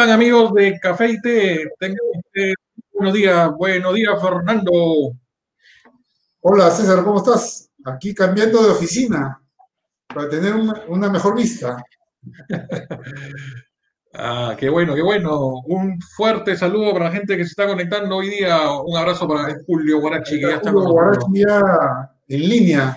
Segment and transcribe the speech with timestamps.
[0.00, 1.68] ¿Cómo están amigos de Café y Té?
[2.90, 4.72] buenos días, buenos días Fernando.
[6.40, 7.70] Hola César, ¿cómo estás?
[7.84, 9.38] Aquí cambiando de oficina
[10.06, 10.54] para tener
[10.88, 11.84] una, mejor vista.
[14.14, 15.60] ah, qué bueno, qué bueno.
[15.66, 18.70] Un fuerte saludo para la gente que se está conectando hoy día.
[18.70, 22.96] Un abrazo para Julio Guarachi, que ya está Julio Guarachi ya en línea.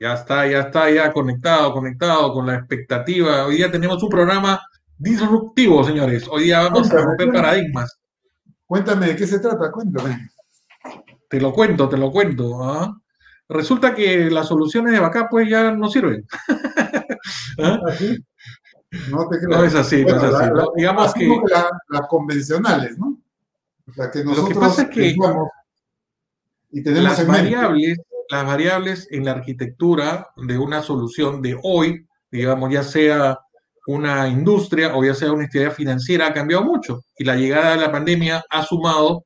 [0.00, 3.44] Ya está, ya está, ya conectado, conectado con la expectativa.
[3.44, 4.58] Hoy día tenemos un programa
[4.98, 6.26] disruptivo, señores.
[6.30, 7.98] Hoy día vamos a romper paradigmas.
[8.66, 10.30] Cuéntame de qué se trata, cuéntame.
[11.28, 12.62] Te lo cuento, te lo cuento.
[12.62, 13.00] ¿ah?
[13.48, 16.26] Resulta que las soluciones de backup pues ya no sirven.
[17.58, 17.78] ¿Ah?
[19.10, 19.58] No te creo.
[19.58, 20.50] No es así, no es así.
[20.76, 21.28] Digamos que,
[21.88, 23.18] las convencionales, ¿no?
[23.96, 25.14] La que nosotros lo que pasa es que
[26.70, 32.72] y tenemos las variables, las variables en la arquitectura de una solución de hoy, digamos,
[32.72, 33.38] ya sea
[33.86, 37.02] una industria o ya sea una entidad financiera, ha cambiado mucho.
[37.18, 39.24] Y la llegada de la pandemia ha sumado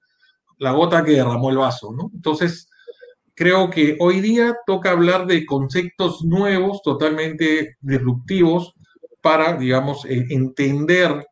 [0.58, 2.10] la gota que derramó el vaso, ¿no?
[2.14, 2.68] Entonces,
[3.34, 8.74] creo que hoy día toca hablar de conceptos nuevos, totalmente disruptivos,
[9.20, 11.26] para, digamos, eh, entender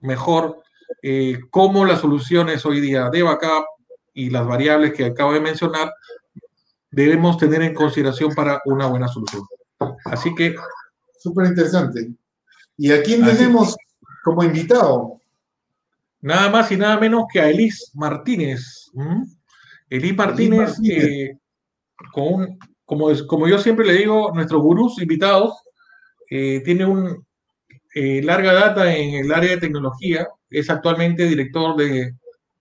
[0.00, 0.62] mejor
[1.02, 3.64] eh, cómo las soluciones hoy día de backup
[4.14, 5.92] y las variables que acabo de mencionar
[6.90, 9.42] debemos tener en consideración para una buena solución.
[10.04, 10.54] Así que...
[11.18, 12.10] Súper interesante.
[12.78, 13.76] ¿Y a quién tenemos
[14.22, 15.20] como invitado?
[16.20, 18.90] Nada más y nada menos que a Elis Martínez.
[19.90, 20.76] Elis Martínez,
[22.12, 25.52] con como, como yo siempre le digo, nuestros gurús invitados,
[26.30, 27.26] eh, tiene un
[27.94, 32.14] eh, larga data en el área de tecnología, es actualmente director de,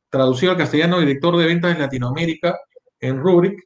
[0.10, 2.60] traducido al castellano, director de ventas en Latinoamérica
[3.00, 3.64] en Rubrik.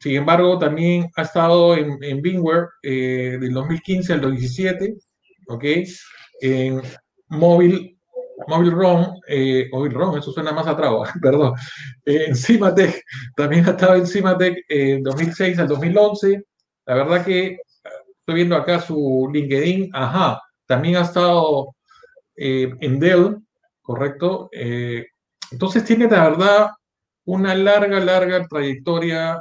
[0.00, 4.96] Sin embargo, también ha estado en, en Bingware eh, del 2015 al 2017
[5.50, 5.64] ¿ok?
[6.40, 6.80] En
[7.28, 7.98] móvil,
[8.46, 11.54] móvil ROM, eh, móvil ROM, eso suena más atrás, perdón,
[12.04, 13.02] en Cimatec,
[13.36, 16.44] también ha estado en Cimatec en 2006 al 2011,
[16.86, 17.58] la verdad que
[18.20, 21.74] estoy viendo acá su LinkedIn, ajá, también ha estado
[22.36, 23.38] eh, en Dell,
[23.82, 24.48] ¿correcto?
[24.52, 25.06] Eh,
[25.50, 26.70] entonces tiene la verdad
[27.24, 29.40] una larga, larga trayectoria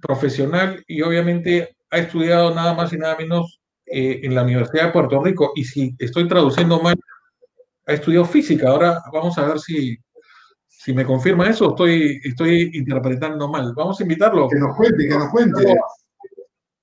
[0.00, 3.57] profesional y obviamente ha estudiado nada más y nada menos
[3.90, 6.96] eh, en la Universidad de Puerto Rico y si estoy traduciendo mal,
[7.86, 8.68] ha estudiado física.
[8.68, 9.96] Ahora vamos a ver si,
[10.66, 13.72] si me confirma eso estoy, estoy interpretando mal.
[13.74, 14.48] Vamos a invitarlo.
[14.48, 15.74] Que nos cuente, que nos cuente.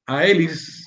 [0.08, 0.86] A Elis,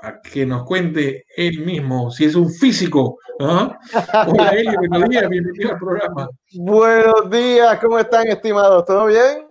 [0.00, 3.18] a que nos cuente él mismo si es un físico.
[3.38, 6.28] Hola Elis, buenos días, bienvenido al programa.
[6.54, 8.84] Buenos días, ¿cómo están estimados?
[8.84, 9.46] ¿Todo bien?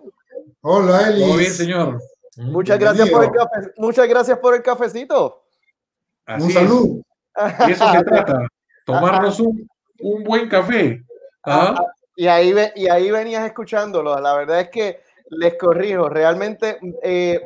[0.60, 1.26] Hola Elis.
[1.26, 2.02] Todo bien, señor.
[2.36, 3.30] Muchas gracias, por el
[3.76, 5.41] muchas gracias por el cafecito
[6.40, 7.02] un saludo.
[7.66, 8.46] Y eso se trata,
[8.84, 9.68] tomarnos un,
[10.00, 11.02] un buen café.
[11.44, 11.74] ¿ah?
[11.76, 11.84] ¿Ah?
[12.16, 14.18] Y, ahí, y ahí venías escuchándolo.
[14.20, 15.00] La verdad es que
[15.30, 17.40] les corrijo, realmente eh,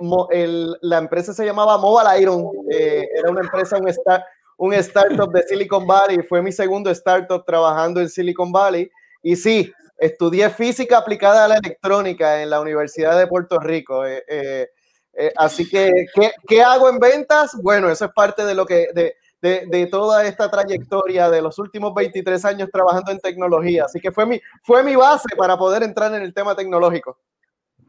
[0.81, 4.25] la empresa se llamaba Mobile Iron, eh, era una empresa, un, start,
[4.57, 8.91] un startup de Silicon Valley, fue mi segundo startup trabajando en Silicon Valley.
[9.23, 14.05] Y sí, estudié física aplicada a la electrónica en la Universidad de Puerto Rico.
[14.05, 14.69] Eh,
[15.19, 16.07] eh, así que,
[16.47, 17.57] ¿qué, hago en ventas?
[17.63, 21.95] Bueno, eso es parte de lo que, de, de, toda esta trayectoria de los últimos
[21.95, 23.85] 23 años trabajando en tecnología.
[23.85, 27.19] Así que fue mi, fue mi base para poder entrar en el tema tecnológico.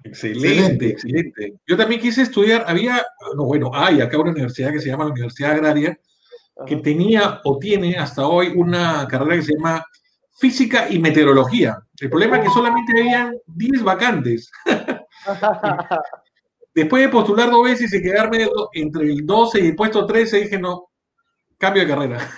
[0.04, 1.56] Excelente, excelente.
[1.68, 3.06] Yo también quise estudiar, había,
[3.36, 6.00] no, bueno, hay acá una universidad que se llama la Universidad Agraria,
[6.66, 9.86] que tenía o tiene hasta hoy una carrera que se llama
[10.40, 11.78] Física y Meteorología.
[12.00, 14.50] El problema es que solamente habían 10 vacantes.
[16.78, 20.60] Después de postular dos veces y quedarme entre el 12 y el puesto 13, dije
[20.60, 20.92] no,
[21.58, 22.20] cambio de carrera.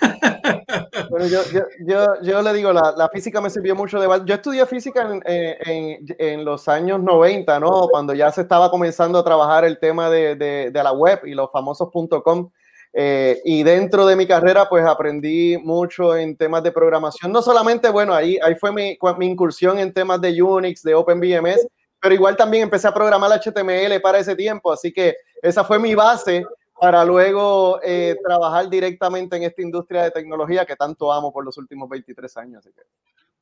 [1.10, 1.40] Bueno, yo,
[1.84, 5.22] yo, yo, le digo, la, la, física me sirvió mucho de Yo estudié física en,
[5.26, 7.88] en, en, los años 90, ¿no?
[7.90, 11.34] Cuando ya se estaba comenzando a trabajar el tema de, de, de la web y
[11.34, 11.88] los famosos
[12.22, 12.50] .com.
[12.92, 17.32] Eh, y dentro de mi carrera, pues aprendí mucho en temas de programación.
[17.32, 21.66] No solamente, bueno, ahí, ahí fue mi, mi incursión en temas de Unix, de OpenVMS,
[22.00, 25.94] pero igual también empecé a programar HTML para ese tiempo, así que esa fue mi
[25.94, 26.44] base
[26.80, 31.58] para luego eh, trabajar directamente en esta industria de tecnología que tanto amo por los
[31.58, 32.60] últimos 23 años.
[32.60, 32.82] Así que.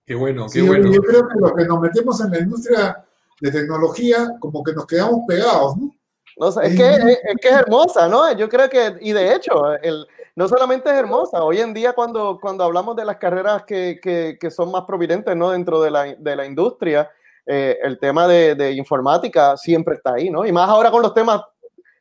[0.05, 0.91] Qué bueno, qué bueno.
[0.91, 3.05] Yo creo que los que nos metemos en la industria
[3.41, 5.95] de tecnología, como que nos quedamos pegados, ¿no?
[6.39, 7.05] no es, que, es,
[7.41, 8.33] que, es, hermosa, ¿no?
[8.33, 12.39] Yo creo que, y de hecho, el, no solamente es hermosa, hoy en día cuando,
[12.41, 15.51] cuando hablamos de las carreras que, que, que son más providentes, ¿no?
[15.51, 17.11] Dentro de la, de la industria,
[17.51, 20.45] eh, el tema de, informática siempre está ahí, ¿no?
[20.45, 21.41] Y más ahora con los temas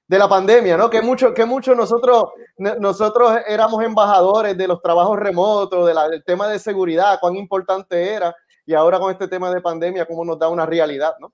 [0.05, 0.89] de la pandemia, ¿no?
[0.89, 6.49] Que mucho, que mucho nosotros, nosotros éramos embajadores de los trabajos remotos, de del tema
[6.49, 8.35] de seguridad, cuán importante era,
[8.65, 11.31] y ahora con este tema de pandemia, cómo nos da una realidad, ¿no?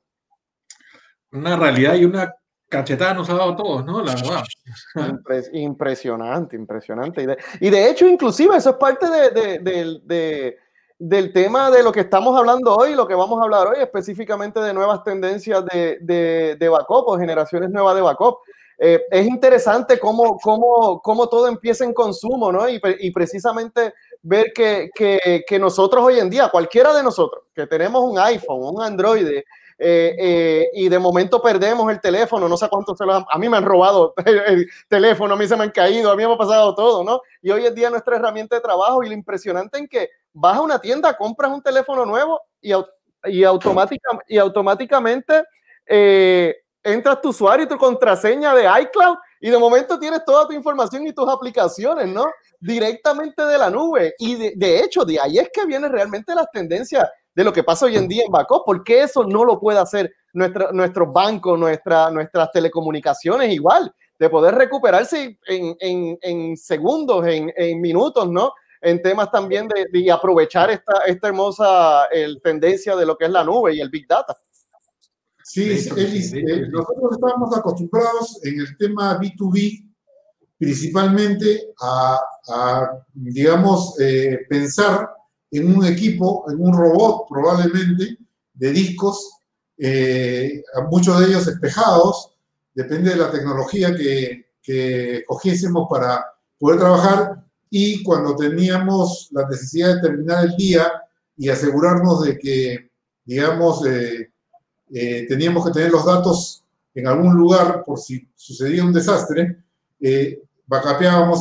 [1.31, 2.31] Una realidad y una
[2.69, 4.03] cachetada nos ha dado a todos, ¿no?
[4.03, 5.43] La verdad.
[5.53, 7.37] impresionante, impresionante.
[7.59, 10.57] Y de, hecho, inclusive, eso es parte de,
[11.05, 14.61] del tema de lo que estamos hablando hoy, lo que vamos a hablar hoy, específicamente
[14.61, 18.37] de nuevas tendencias de, de, de backup o generaciones nuevas de backup.
[18.77, 22.69] Eh, es interesante cómo, cómo, cómo, todo empieza en consumo, ¿no?
[22.69, 27.67] Y, y precisamente ver que, que, que, nosotros hoy en día, cualquiera de nosotros, que
[27.67, 29.27] tenemos un iPhone, un Android,
[29.77, 33.37] eh, eh, y de momento perdemos el teléfono, no sé cuántos se lo han, a
[33.37, 36.33] mí me han robado el teléfono, a mí se me han caído, a mí me
[36.33, 37.21] ha pasado todo, ¿no?
[37.41, 40.61] Y hoy en día nuestra herramienta de trabajo y lo impresionante en que vas a
[40.61, 42.71] una tienda, compras un teléfono nuevo y,
[43.25, 45.43] y, automática, y automáticamente
[45.85, 50.53] eh, entras tu usuario y tu contraseña de iCloud y de momento tienes toda tu
[50.53, 52.25] información y tus aplicaciones, ¿no?
[52.59, 54.13] Directamente de la nube.
[54.17, 57.63] Y de, de, hecho, de ahí es que vienen realmente las tendencias de lo que
[57.63, 58.63] pasa hoy en día en backup.
[58.65, 63.93] porque eso no lo puede hacer nuestro, nuestros bancos, nuestra, nuestras telecomunicaciones igual?
[64.19, 68.53] De poder recuperarse en, en, en segundos, en, en, minutos, ¿no?
[68.81, 73.31] En temas también de, de aprovechar esta, esta hermosa el, tendencia de lo que es
[73.31, 74.35] la nube y el Big Data.
[75.43, 79.93] Sí, Elis, eh, nosotros estamos acostumbrados en el tema B2B
[80.57, 85.09] principalmente a, a digamos, eh, pensar
[85.57, 88.17] en un equipo, en un robot probablemente,
[88.53, 89.37] de discos,
[89.77, 92.31] eh, muchos de ellos espejados,
[92.73, 96.25] depende de la tecnología que, que cogiésemos para
[96.57, 100.91] poder trabajar y cuando teníamos la necesidad de terminar el día
[101.35, 102.91] y asegurarnos de que,
[103.25, 104.31] digamos, eh,
[104.91, 106.63] eh, teníamos que tener los datos
[106.93, 109.57] en algún lugar por si sucedía un desastre,
[109.99, 110.43] eh,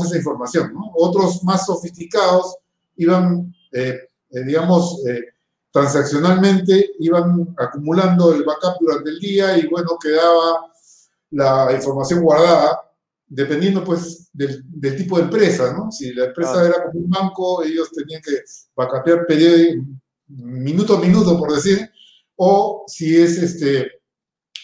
[0.07, 0.73] esa información.
[0.73, 0.93] ¿no?
[0.95, 2.57] Otros más sofisticados
[2.97, 5.23] iban, eh, eh digamos, eh,
[5.71, 10.71] transaccionalmente, iban acumulando el backup durante el día y bueno, quedaba
[11.31, 12.79] la información guardada,
[13.27, 15.91] dependiendo pues del, del tipo de empresa, ¿no?
[15.91, 16.67] Si la empresa ah.
[16.67, 18.43] era como un banco, ellos tenían que
[18.77, 19.27] backupear
[20.29, 21.91] minuto a minuto, por decir,
[22.37, 23.93] o si es este,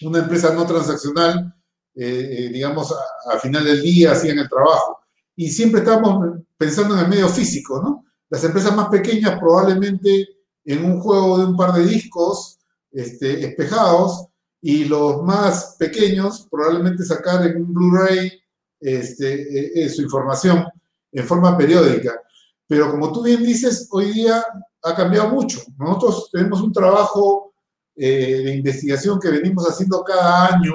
[0.02, 1.54] una empresa no transaccional,
[1.94, 2.94] eh, digamos,
[3.30, 4.98] al final del día hacían el trabajo.
[5.36, 8.04] Y siempre estamos pensando en el medio físico, ¿no?
[8.30, 10.28] Las empresas más pequeñas probablemente
[10.64, 12.58] en un juego de un par de discos
[12.92, 14.26] este, espejados
[14.60, 18.32] y los más pequeños probablemente sacar en un Blu-ray
[18.80, 20.66] este, eh, su información
[21.12, 22.20] en forma periódica.
[22.66, 24.44] Pero como tú bien dices, hoy día
[24.82, 25.60] ha cambiado mucho.
[25.78, 27.54] Nosotros tenemos un trabajo
[27.96, 30.74] eh, de investigación que venimos haciendo cada año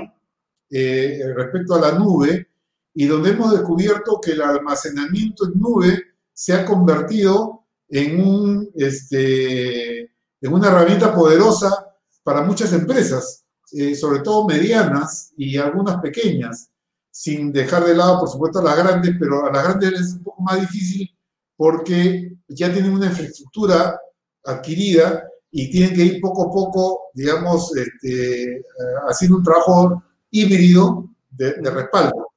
[0.69, 2.47] eh, respecto a la nube
[2.95, 6.03] y donde hemos descubierto que el almacenamiento en nube
[6.33, 11.93] se ha convertido en, un, este, en una herramienta poderosa
[12.23, 16.69] para muchas empresas, eh, sobre todo medianas y algunas pequeñas,
[17.11, 20.23] sin dejar de lado, por supuesto, a las grandes, pero a las grandes es un
[20.23, 21.09] poco más difícil
[21.55, 23.99] porque ya tienen una infraestructura
[24.43, 28.63] adquirida y tienen que ir poco a poco, digamos, este, eh,
[29.07, 32.31] haciendo un trabajo híbrido de, respaldo.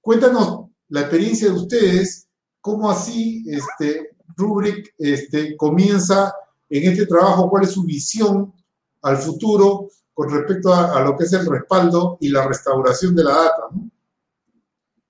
[0.00, 2.25] Cuéntanos la experiencia de ustedes,
[2.66, 6.34] cómo así este, Rubrik este, comienza
[6.68, 8.52] en este trabajo, cuál es su visión
[9.02, 13.22] al futuro con respecto a, a, lo que es el respaldo y la restauración de
[13.22, 13.62] la data.
[13.70, 13.88] ¿no?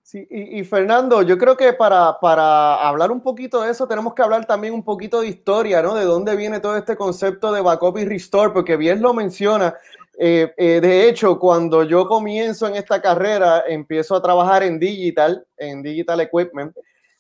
[0.03, 4.13] Sí, y, y, Fernando, yo creo que para, para hablar un poquito de eso tenemos
[4.13, 5.95] que hablar también un poquito de historia, ¿no?
[5.95, 9.75] De dónde viene todo este concepto de backup y restore, porque bien lo menciona.
[10.19, 15.47] Eh, eh, de hecho, cuando yo comienzo en esta carrera, empiezo a trabajar en digital,
[15.57, 16.77] en digital equipment,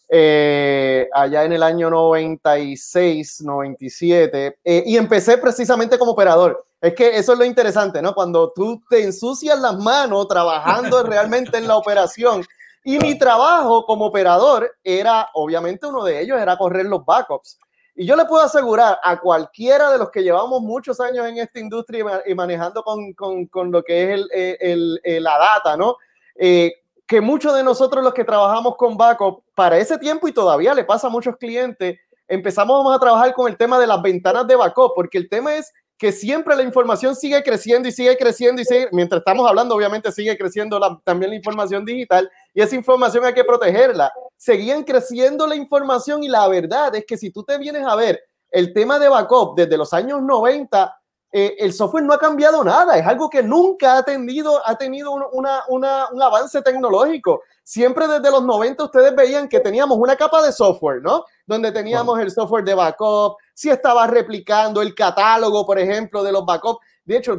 [0.08, 6.64] eh, allá en el año 96, 97, eh, y empecé precisamente como operador.
[6.80, 8.14] Es que eso es lo interesante, ¿no?
[8.14, 12.44] Cuando tú te ensucias las manos trabajando realmente en la operación
[12.84, 17.58] y mi trabajo como operador era, obviamente uno de ellos era correr los backups.
[17.96, 21.58] Y yo le puedo asegurar a cualquiera de los que llevamos muchos años en esta
[21.58, 24.28] industria y manejando con, con, con lo que es el,
[24.60, 25.96] el, el, la data, ¿no?
[26.36, 26.72] Eh,
[27.06, 30.84] que muchos de nosotros los que trabajamos con backup, para ese tiempo y todavía le
[30.84, 34.92] pasa a muchos clientes, empezamos a trabajar con el tema de las ventanas de backup,
[34.94, 38.88] porque el tema es que siempre la información sigue creciendo y sigue creciendo y sigue,
[38.92, 43.32] mientras estamos hablando, obviamente sigue creciendo la, también la información digital y esa información hay
[43.32, 44.12] que protegerla.
[44.36, 48.20] Seguían creciendo la información y la verdad es que si tú te vienes a ver
[48.50, 50.94] el tema de backup desde los años 90,
[51.32, 55.12] eh, el software no ha cambiado nada, es algo que nunca ha tenido, ha tenido
[55.12, 57.42] una, una, un avance tecnológico.
[57.62, 61.24] Siempre desde los 90 ustedes veían que teníamos una capa de software, ¿no?
[61.44, 66.46] Donde teníamos el software de backup, si estaba replicando el catálogo, por ejemplo, de los
[66.46, 66.78] backups.
[67.04, 67.36] De hecho,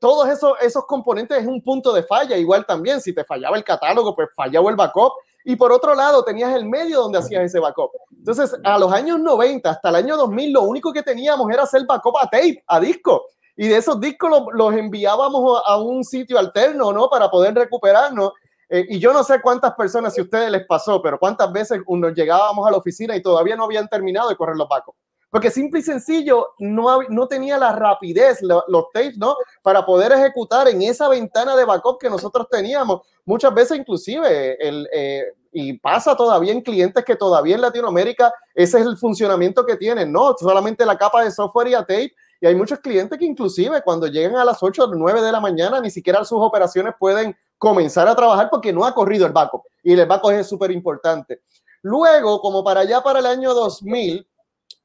[0.00, 2.36] todos esos, esos componentes es un punto de falla.
[2.36, 5.12] Igual también, si te fallaba el catálogo, pues fallaba el backup.
[5.48, 7.92] Y por otro lado, tenías el medio donde hacías ese backup.
[8.10, 11.86] Entonces, a los años 90 hasta el año 2000, lo único que teníamos era hacer
[11.86, 13.26] backup a tape, a disco.
[13.56, 17.08] Y de esos discos los, enviábamos a un sitio alterno, ¿no?
[17.08, 18.32] Para poder recuperarnos.
[18.68, 21.80] Eh, y yo no sé cuántas personas, si a ustedes les pasó, pero cuántas veces
[21.86, 24.98] nos llegábamos a la oficina y todavía no habían terminado de correr los backups.
[25.36, 29.36] Porque simple y sencillo, no, no tenía la rapidez, los tapes, ¿no?
[29.60, 33.02] Para poder ejecutar en esa ventana de backup que nosotros teníamos.
[33.26, 38.80] Muchas veces inclusive el, eh, y pasa todavía en clientes que todavía en Latinoamérica ese
[38.80, 42.46] es el funcionamiento que tienen, no solamente la capa de software y a tape, y
[42.46, 45.82] hay muchos clientes que inclusive cuando llegan a las 8 o 9 de la mañana
[45.82, 49.92] ni siquiera sus operaciones pueden comenzar a trabajar porque no ha corrido el backup y
[49.92, 51.42] el backup es súper importante.
[51.82, 54.26] Luego, como para allá para el año 2000,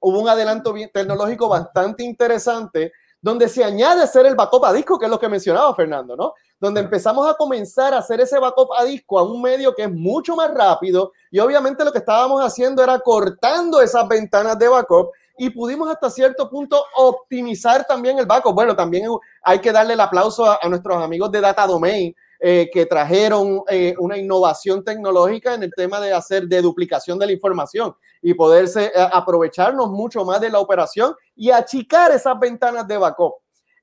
[0.02, 2.92] hubo un adelanto tecnológico bastante interesante
[3.22, 6.34] donde se añade hacer el backup a disco, que es lo que mencionaba Fernando, ¿no?
[6.60, 9.92] Donde empezamos a comenzar a hacer ese backup a disco a un medio que es
[9.92, 15.12] mucho más rápido y obviamente lo que estábamos haciendo era cortando esas ventanas de backup
[15.38, 18.54] y pudimos hasta cierto punto optimizar también el backup.
[18.54, 19.06] Bueno, también
[19.44, 23.94] hay que darle el aplauso a, nuestros amigos de Data Domain, eh, que trajeron eh,
[24.00, 28.86] una innovación tecnológica en el tema de hacer de duplicación de la información y poderse
[28.86, 33.36] eh, aprovecharnos mucho más de la operación y achicar esas ventanas de backup.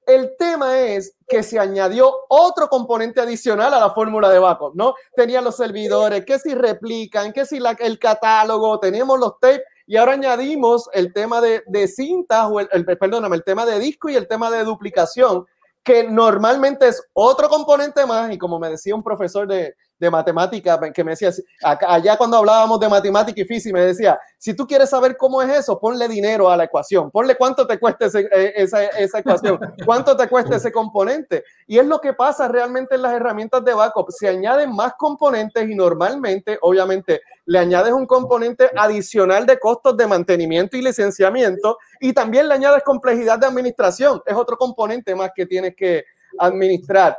[0.05, 4.95] El tema es que se añadió otro componente adicional a la fórmula de backup, ¿no?
[5.15, 10.15] Tenían los servidores, que si replican, que si el catálogo, teníamos los tapes y ahora
[10.15, 14.17] añadimos el tema de, de cintas, o el, el, perdóname, el tema de disco y
[14.17, 15.47] el tema de duplicación,
[15.89, 20.79] que normalmente es otro componente más, y como me decía un profesor de, de matemática
[20.93, 21.31] que me decía,
[21.63, 25.51] allá cuando hablábamos de matemática y física, me decía, si tú quieres saber cómo es
[25.51, 30.17] eso, ponle dinero a la ecuación, ponle cuánto te cuesta eh, esa, esa, ecuación, cuánto
[30.17, 31.45] te cuesta ese componente.
[31.67, 35.69] Y es lo que pasa realmente en las herramientas de backup, se añaden más componentes
[35.69, 42.13] y normalmente, obviamente, le añades un componente adicional de costos de mantenimiento y licenciamiento y
[42.13, 46.05] también le añades complejidad de administración, es otro componente más que tienes que
[46.39, 47.19] administrar.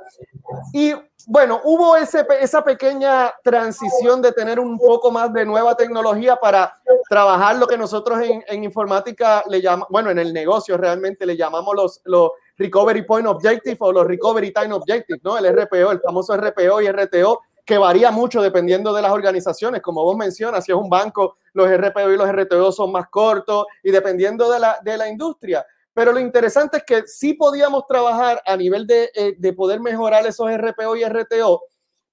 [0.74, 0.94] Y
[1.28, 6.74] bueno, hubo ese, esa pequeña transición de tener un poco más de nueva tecnología para
[7.08, 11.38] trabajar lo que nosotros en, en informática le llamamos, bueno, en el negocio realmente le
[11.38, 15.38] llamamos los, los Recovery Point Objective o los Recovery Time Objective, ¿no?
[15.38, 19.82] El RPO, el famoso RPO y RTO, que varía mucho dependiendo de las organizaciones.
[19.82, 23.68] Como vos mencionas, si es un banco, los RPO y los RTO son más cortos
[23.84, 25.66] y dependiendo de la, de la industria.
[25.94, 30.26] Pero lo interesante es que sí podíamos trabajar a nivel de, eh, de poder mejorar
[30.26, 31.62] esos RPO y RTO,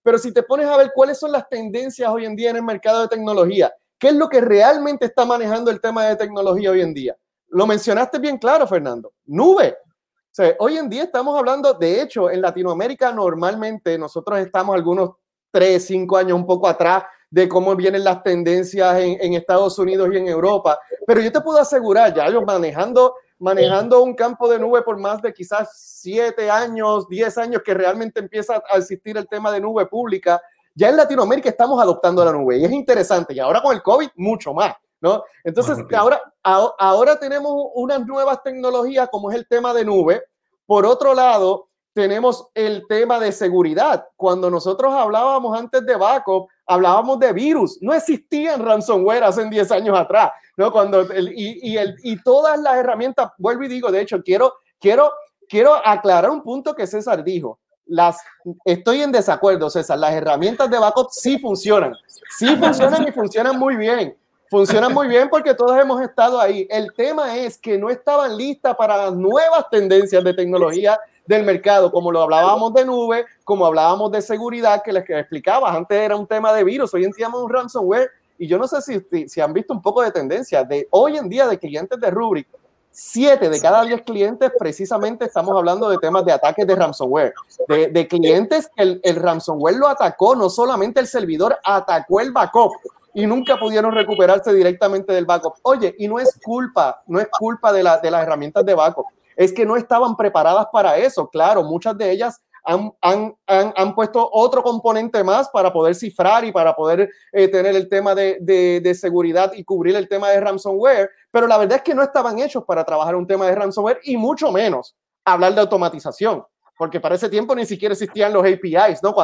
[0.07, 2.63] pero si te pones a ver cuáles son las tendencias hoy en día en el
[2.63, 6.81] mercado de tecnología, ¿qué es lo que realmente está manejando el tema de tecnología hoy
[6.81, 7.17] en día?
[7.49, 9.13] Lo mencionaste bien claro, Fernando.
[9.25, 9.77] Nube.
[9.77, 15.11] O sea, hoy en día estamos hablando, de hecho, en Latinoamérica normalmente nosotros estamos algunos
[15.51, 20.09] tres, cinco años un poco atrás de cómo vienen las tendencias en, en Estados Unidos
[20.13, 20.79] y en Europa.
[21.07, 25.21] Pero yo te puedo asegurar, ya ellos manejando manejando un campo de nube por más
[25.21, 29.87] de quizás siete años, diez años que realmente empieza a existir el tema de nube
[29.87, 30.41] pública,
[30.75, 33.35] ya en Latinoamérica estamos adoptando la nube y es interesante.
[33.35, 35.23] Y ahora con el COVID, mucho más, ¿no?
[35.43, 40.23] Entonces, ahora, ahora tenemos unas nuevas tecnologías como es el tema de nube.
[40.67, 44.07] Por otro lado, tenemos el tema de seguridad.
[44.17, 47.79] Cuando nosotros hablábamos antes de backup, hablábamos de virus.
[47.81, 50.33] No existían ransomware hace 10 años atrás.
[50.57, 50.73] ¿no?
[50.73, 54.55] Cuando el, y, y, el, y todas las herramientas, vuelvo y digo, de hecho, quiero,
[54.81, 55.13] quiero,
[55.49, 57.59] quiero aclarar un punto que César dijo.
[57.87, 58.19] Las,
[58.65, 59.99] estoy en desacuerdo, César.
[59.99, 61.95] Las herramientas de backup sí funcionan.
[62.37, 64.17] Sí funcionan y funcionan muy bien.
[64.49, 66.67] Funcionan muy bien porque todos hemos estado ahí.
[66.71, 71.91] El tema es que no estaban listas para las nuevas tendencias de tecnología del mercado,
[71.91, 75.73] como lo hablábamos de nube, como hablábamos de seguridad, que les explicaba.
[75.73, 78.81] Antes era un tema de virus, hoy en día un ransomware y yo no sé
[78.83, 82.11] si, si han visto un poco de tendencia de hoy en día de clientes de
[82.11, 82.47] Rubrik.
[82.91, 87.35] Siete de cada diez clientes, precisamente estamos hablando de temas de ataques de ransomware,
[87.69, 92.33] de, de clientes que el, el ransomware lo atacó, no solamente el servidor, atacó el
[92.33, 92.73] backup
[93.13, 95.57] y nunca pudieron recuperarse directamente del backup.
[95.63, 99.07] Oye, y no es culpa, no es culpa de, la, de las herramientas de backup,
[99.37, 101.29] es que no estaban preparadas para eso.
[101.29, 106.45] Claro, muchas de ellas han, han, han, han, puesto otro componente más para poder cifrar
[106.45, 110.41] y para poder eh, tener el tema de, de, seguridad y cubrir el tema de
[110.41, 114.01] ransomware, pero la verdad es que no estaban hechos para trabajar un tema de ransomware
[114.03, 116.45] y mucho menos hablar de automatización,
[116.77, 119.15] porque para ese tiempo ni siquiera existían los APIs, ¿no?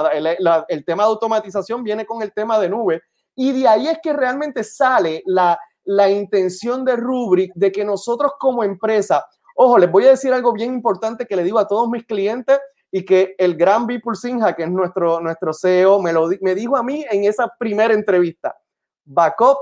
[0.68, 3.02] El, tema de automatización viene con el tema de nube
[3.34, 8.34] y de ahí es que realmente sale la, la intención de Rubrik de que nosotros
[8.38, 11.88] como empresa, ojo, les voy a decir algo bien importante que le digo a todos
[11.88, 12.58] mis clientes
[12.90, 16.76] y que el gran Vipul Sinha, que es nuestro, nuestro CEO, me, lo, me dijo
[16.76, 18.56] a mí en esa primera entrevista.
[19.04, 19.58] Backup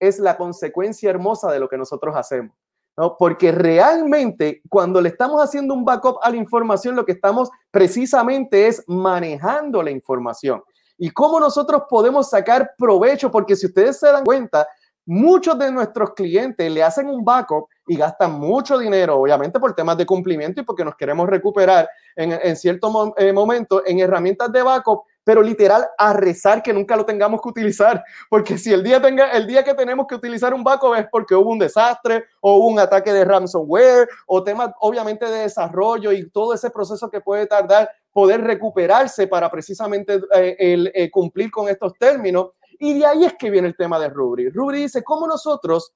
[0.00, 2.56] es la consecuencia hermosa de lo que nosotros hacemos.
[2.96, 3.16] ¿no?
[3.16, 8.66] Porque realmente cuando le estamos haciendo un backup a la información, lo que estamos precisamente
[8.66, 10.62] es manejando la información.
[10.98, 14.66] Y cómo nosotros podemos sacar provecho, porque si ustedes se dan cuenta,
[15.06, 19.96] muchos de nuestros clientes le hacen un backup y gastan mucho dinero, obviamente por temas
[19.96, 24.62] de cumplimiento y porque nos queremos recuperar en, en cierto eh, momento en herramientas de
[24.62, 29.00] backup, pero literal a rezar que nunca lo tengamos que utilizar, porque si el día,
[29.00, 32.58] tenga, el día que tenemos que utilizar un backup es porque hubo un desastre o
[32.58, 37.46] un ataque de ransomware o temas obviamente de desarrollo y todo ese proceso que puede
[37.46, 42.50] tardar poder recuperarse para precisamente eh, eh, cumplir con estos términos.
[42.78, 44.50] Y de ahí es que viene el tema de Rubri.
[44.50, 45.92] Rubri dice, ¿cómo nosotros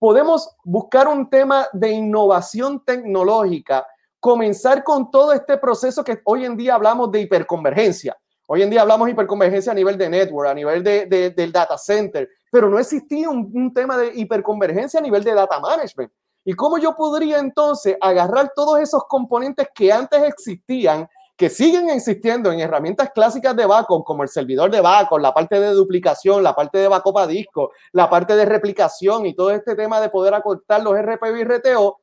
[0.00, 3.86] podemos buscar un tema de innovación tecnológica,
[4.18, 8.18] comenzar con todo este proceso que hoy en día hablamos de hiperconvergencia?
[8.48, 11.76] Hoy en día hablamos de hiperconvergencia a nivel de network, a nivel de, del data
[11.78, 16.10] center, pero no existía un, un tema de hiperconvergencia a nivel de data management.
[16.44, 21.06] ¿Y cómo yo podría entonces agarrar todos esos componentes que antes existían
[21.40, 25.58] que siguen existiendo en herramientas clásicas de backup, como el servidor de backup, la parte
[25.58, 29.74] de duplicación, la parte de backup a disco, la parte de replicación y todo este
[29.74, 32.00] tema de poder acortar los RPB y RTO,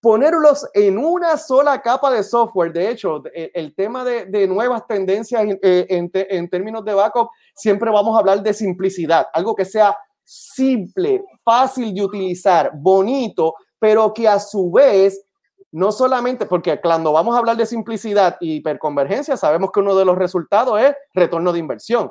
[0.00, 2.72] ponerlos en una sola capa de software.
[2.72, 8.14] De hecho, el, tema de, nuevas tendencias eh, en, en términos de backup, siempre vamos
[8.14, 14.38] a hablar de simplicidad, algo que sea simple, fácil de utilizar, bonito, pero que a
[14.38, 15.20] su vez
[15.72, 20.04] no solamente porque cuando vamos a hablar de simplicidad y hiperconvergencia, sabemos que uno de
[20.04, 22.10] los resultados es retorno de inversión.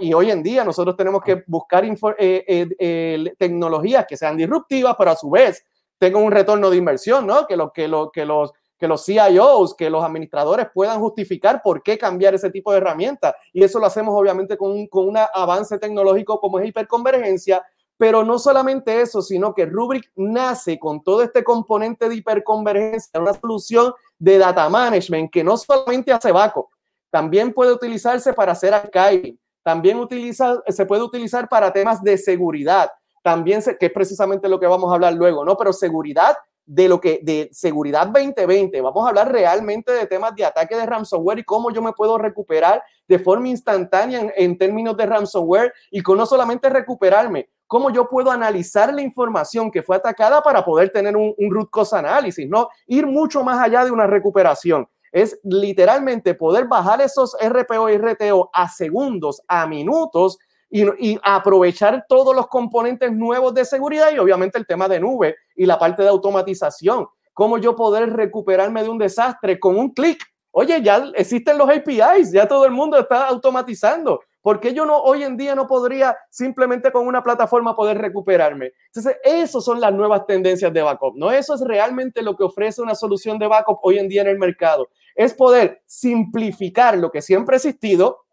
[0.00, 5.10] y hoy en día nosotros tenemos que buscar eh, eh, tecnologías que sean disruptivas, pero
[5.10, 5.64] a su vez
[5.98, 7.46] tengan un retorno de inversión, ¿no?
[7.46, 11.82] Que, lo, que, lo, que, los, que los CIOs, que los administradores puedan justificar por
[11.82, 13.34] qué cambiar ese tipo de herramientas.
[13.52, 17.66] Y eso lo hacemos obviamente con, con un avance tecnológico como es hiperconvergencia,
[17.98, 23.34] pero no solamente eso, sino que Rubrik nace con todo este componente de hiperconvergencia, una
[23.34, 26.68] solución de data management que no solamente hace backup,
[27.10, 32.88] también puede utilizarse para hacer archiving, también utiliza, se puede utilizar para temas de seguridad,
[33.22, 35.56] también que es precisamente lo que vamos a hablar luego, ¿no?
[35.56, 40.44] Pero seguridad de lo que de seguridad 2020, vamos a hablar realmente de temas de
[40.44, 44.96] ataque de ransomware y cómo yo me puedo recuperar de forma instantánea en, en términos
[44.96, 49.94] de ransomware y con no solamente recuperarme, cómo yo puedo analizar la información que fue
[49.94, 52.68] atacada para poder tener un, root cause análisis, ¿no?
[52.86, 54.88] Ir mucho más allá de una recuperación.
[55.12, 60.38] Es literalmente poder bajar esos RPO y RTO a segundos, a minutos
[60.70, 65.36] y, y, aprovechar todos los componentes nuevos de seguridad y obviamente el tema de nube
[65.54, 67.06] y la parte de automatización.
[67.32, 70.22] Cómo yo poder recuperarme de un desastre con un clic.
[70.50, 74.20] Oye, ya existen los APIs, ya todo el mundo está automatizando.
[74.48, 78.72] ¿Por qué yo no hoy en día no podría simplemente con una plataforma poder recuperarme?
[78.86, 81.30] Entonces, eso son las nuevas tendencias de backup, ¿no?
[81.30, 84.38] Eso es realmente lo que ofrece una solución de backup hoy en día en el
[84.38, 84.88] mercado.
[85.14, 88.24] Es poder simplificar lo que siempre ha existido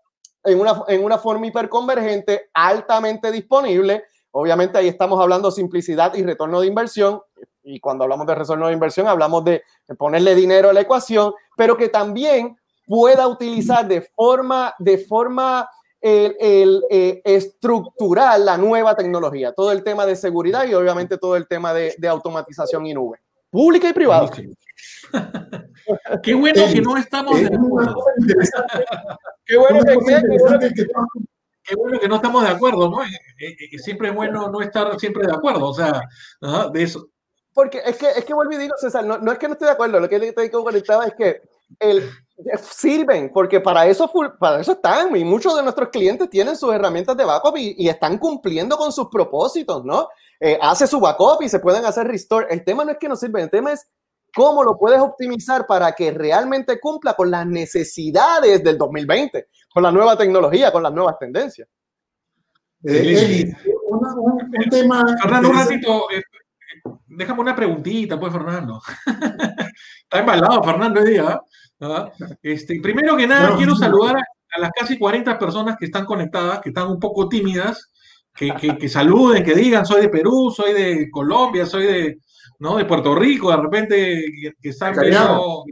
[0.45, 4.05] en una, en una forma hiperconvergente, altamente disponible.
[4.31, 7.19] Obviamente ahí estamos hablando de simplicidad y retorno de inversión.
[7.61, 9.63] Y cuando hablamos de retorno de inversión, hablamos de
[9.97, 12.55] ponerle dinero a la ecuación, pero que también
[12.87, 15.67] pueda utilizar de forma, de forma
[16.05, 21.35] el, el eh, estructurar la nueva tecnología, todo el tema de seguridad y obviamente todo
[21.35, 24.29] el tema de, de automatización y nube, pública y privada.
[26.21, 27.95] Qué bueno que no estamos de acuerdo.
[29.45, 29.93] Qué bueno que,
[31.63, 33.03] qué bueno que no estamos de acuerdo, ¿no?
[33.03, 36.01] Eh, eh, siempre es bueno no estar siempre de acuerdo, o sea,
[36.71, 37.09] de eso.
[37.53, 39.65] Porque es que, es que vuelvo y digo, César, no, no es que no esté
[39.65, 41.41] de acuerdo, lo que te conectaba es que
[41.79, 42.09] el,
[42.61, 47.15] sirven, porque para eso, para eso están, y muchos de nuestros clientes tienen sus herramientas
[47.15, 50.09] de backup y, están cumpliendo con sus propósitos, ¿no?
[50.39, 52.47] Eh, hace su backup y se pueden hacer restore.
[52.49, 53.87] El tema no es que no sirven, el tema es
[54.35, 59.91] cómo lo puedes optimizar para que realmente cumpla con las necesidades del 2020, con la
[59.91, 61.69] nueva tecnología, con las nuebas tendencias.
[62.83, 63.51] Eh,
[63.87, 65.05] un, tema.
[65.21, 66.21] Fernando, un ratito, eh,
[67.07, 68.81] déjame una preguntita, pues, Fernando.
[70.03, 71.41] Está embalado, Fernando, hoy día.
[72.41, 76.69] Este, primero que nada, quiero saludar a, las casi 40 personas que están conectadas, que
[76.69, 77.91] están un poco tímidas.
[78.33, 82.19] que, saluden, que digan, soy de Perú, soy de Colombia, soy de,
[82.59, 82.77] ¿no?
[82.77, 84.25] de Puerto Rico, de repente
[84.61, 85.63] que, están viendo...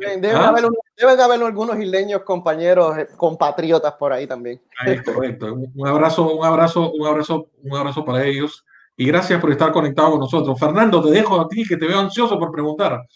[0.00, 0.48] Deben, ¿Ah?
[0.48, 4.60] haber, algunos isleños compañeros, eh, compatriotas por ahí también.
[5.04, 5.54] correcto.
[5.74, 8.64] Un abrazo, un abrazo, un abrazo, un abrazo para ellos.
[8.96, 10.58] Y gracias por estar conectado con nosotros.
[10.58, 13.06] Fernando, te dejo a ti que te veo ansioso por preguntar.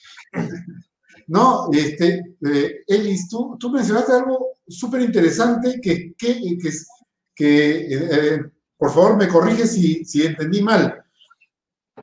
[1.28, 6.70] No, este, eh, Elis, tú, tú, mencionaste algo súper interesante que, que, que,
[7.34, 8.40] que eh,
[8.78, 11.04] por favor me corrige si, si entendí mal.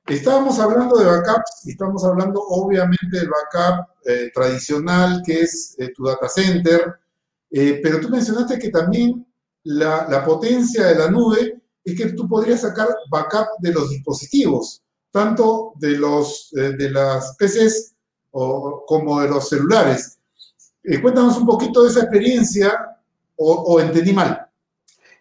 [0.05, 6.05] Estábamos hablando de backups y estamos hablando obviamente del backup eh, tradicional que es tu
[6.05, 6.99] data center,
[7.49, 9.25] pero tú mencionaste que también
[9.63, 14.83] la, la, potencia de la nube es que tú podrías sacar backup de los dispositivos,
[15.09, 17.94] tanto de, los, de las PCs
[18.35, 20.19] como de los celulares.
[20.83, 22.99] Eh, cuéntanos un poquito de esa experiencia
[23.37, 24.47] o, entendí mal.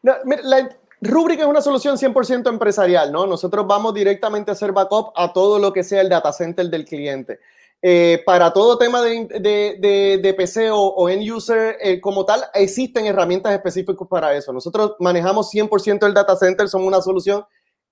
[0.02, 0.68] la
[1.00, 3.26] Rubrik es una solución 100% empresarial, ¿no?
[3.26, 6.84] Nosotros vamos directamente a hacer backup a todo lo que sea el data center del
[6.84, 7.40] cliente.
[7.82, 13.06] Eh, para todo tema de, de, de, PC o, end user eh, como tal, existen
[13.06, 14.52] herramientas específicas para eso.
[14.52, 17.44] Nosotros manejamos 100% el data center, somos una solución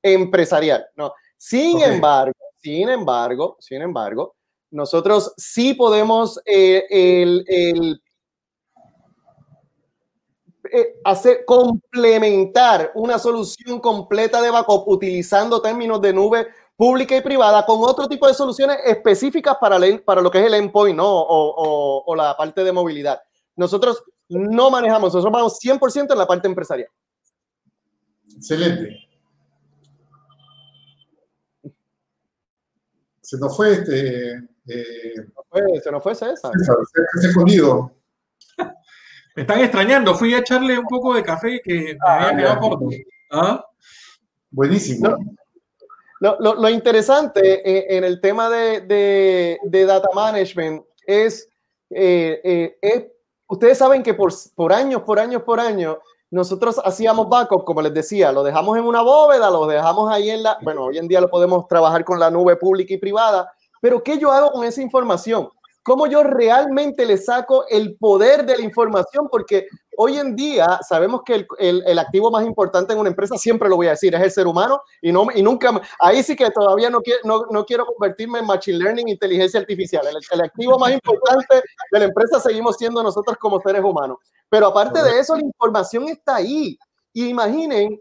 [0.02, 1.12] empresarial, ¿no?
[1.36, 2.32] Sin embargo,
[2.62, 4.34] sin embargo, sin embargo,
[4.72, 7.94] nosotros sí podemos eh, eh,
[11.04, 17.80] hacer, complementar una solución completa de backup utilizando términos de nube pública y privada con
[17.82, 22.64] otro tipo de soluciones específicas para, lo que es el endpoint o, o la parte
[22.64, 23.20] de movilidad.
[23.54, 26.88] Nosotros no manejamos, nosotros vamos 100% en la parte empresarial.
[28.34, 28.96] Excelente.
[33.20, 35.14] Se nos fue este eh,
[35.82, 36.52] se nos fue César.
[37.20, 37.92] se, escondido.
[39.34, 40.14] Me están extrañando.
[40.14, 42.88] Fui a echarle un poco de café que me ah, había quedado corto.
[43.30, 43.64] ¿Ah?
[44.50, 45.16] Buenísimo.
[46.20, 51.48] lo, interesante en, el tema de, data management es,
[51.90, 53.12] eh, eh,
[53.48, 55.96] ustedes saben que por, por años, por años, por años,
[56.32, 60.42] nosotros hacíamos backup, como les decía, lo dejamos en una bóveda, lo dejamos ahí en
[60.42, 64.00] la, bueno, hoy en día lo podemos trabajar con la nube pública y privada, pero
[64.02, 65.48] ¿qué yo hago con esa información?
[65.82, 69.28] ¿Cómo yo realmente le saco el poder de la información?
[69.28, 69.66] Porque
[69.96, 73.74] hoy en día sabemos que el, el, activo más importante en una empresa, siempre lo
[73.74, 76.90] voy a decir, es el ser humano y, no, y nunca, ahí sí que todavía
[76.90, 80.06] no, quiero, no, no quiero convertirme en machine learning, inteligencia artificial.
[80.06, 81.56] El, el, activo más importante
[81.90, 84.18] de la empresa seguimos siendo nosotros como seres humanos.
[84.48, 86.78] Pero aparte de eso, la información está ahí.
[87.12, 88.00] Y imaginen,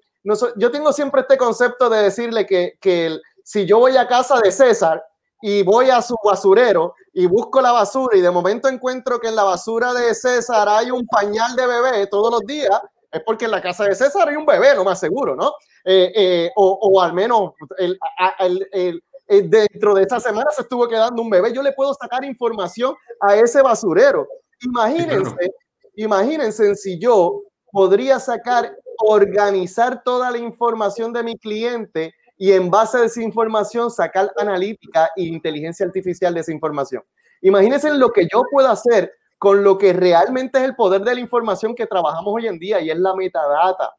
[0.57, 4.51] yo tengo siempre este concepto de decirle que, que si yo voy a casa de
[4.51, 5.03] César,
[5.41, 9.35] y voy a su basurero y busco la basura y de momento encuentro que en
[9.35, 12.79] la basura de César hay un pañal de bebé todos los días,
[13.11, 15.53] es porque en la casa de César hay un bebé, lo más seguro, ¿no?
[15.83, 17.97] Eh, eh, o, o, al menos el,
[18.39, 21.51] el, el, dentro de esta semana se estuvo quedando un bebé.
[21.53, 24.27] Yo le puedo sacar información a ese basurero.
[24.61, 25.53] Imagínense,
[25.95, 32.97] imagínense si yo podría sacar, organizar toda la información de mi cliente y en base
[32.97, 37.03] a esa información sacar analítica e inteligencia artificial de esa información.
[37.39, 41.21] Imagínense lo que yo puedo hacer con lo que realmente es el poder de la
[41.21, 43.93] información que trabajamos hoy en día y es la metadata.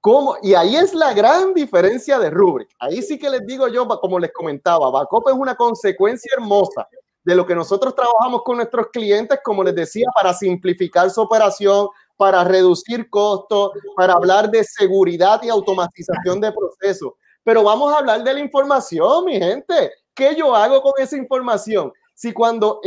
[0.00, 0.36] ¿Cómo?
[0.42, 2.70] Y ahí es la gran diferencia de Rubrik.
[2.80, 6.88] Ahí sí que les digo yo, como les comentaba, Backup es una consecuencia hermosa
[7.22, 11.86] de lo que nosotros trabajamos con nuestros clientes, como les decía, para simplificar su operación,
[12.16, 17.12] para reducir costos, para hablar de seguridad y automatización de procesos.
[17.44, 19.92] Pero vamos a hablar de la información, mi gente.
[20.14, 21.92] ¿Qué yo hago con esa información?
[22.14, 22.80] Si cuando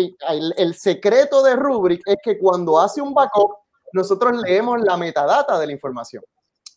[0.57, 3.51] el, secreto de Rubrik es que cuando hace un backup,
[3.93, 6.23] nosotros leemos la metadata de la información.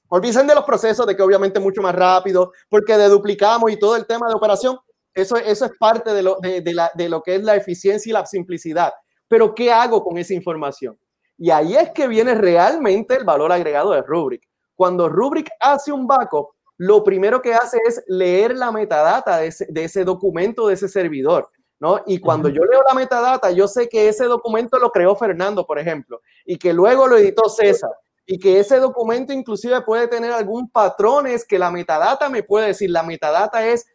[0.09, 4.07] Olvídense de los procesos, de que obviamente mucho más rápido, porque deduplicamos y todo el
[4.07, 4.79] tema de operación,
[5.14, 8.27] eso, eso es parte de lo, de, de lo que es la eficiencia y la
[8.27, 8.93] simplicidad.
[9.29, 10.99] Pero ¿qué hago con esa información?
[11.38, 14.43] Y ahí es que viene realmente el valor agregado de Rubrik.
[14.75, 16.49] Cuando Rubrik hace un backup,
[16.81, 19.49] lo primero que hace es leer la metadata de
[19.85, 21.51] ese, documento, de ese servidor.
[21.79, 22.01] ¿No?
[22.07, 25.79] Y cuando yo leo la metadata, yo sé que ese documento lo creó Fernando, por
[25.79, 27.90] ejemplo, y que luego lo editó César,
[28.27, 32.90] y que ese documento inclusive puede tener algún patrones que la metadata me puede decir.
[32.90, 33.87] La metadata es,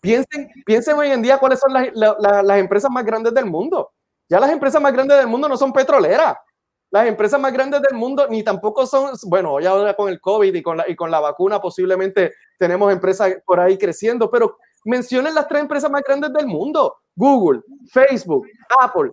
[0.00, 3.92] piensen, piensen hoy en día cuáles son las, las empresas más grandes del mundo.
[4.28, 6.36] Ya las empresas más grandes del mundo no son petroleras,
[6.90, 10.54] las empresas más grandes del mundo ni tampoco son, bueno, hoy ahora con el COVID
[10.54, 15.34] y con la, y con la vacuna posiblemente tenemos empresas por ahí creciendo, pero mencionen
[15.34, 18.46] las tres empresas más grandes del mundo, Google, Facebook,
[18.80, 19.12] Apple,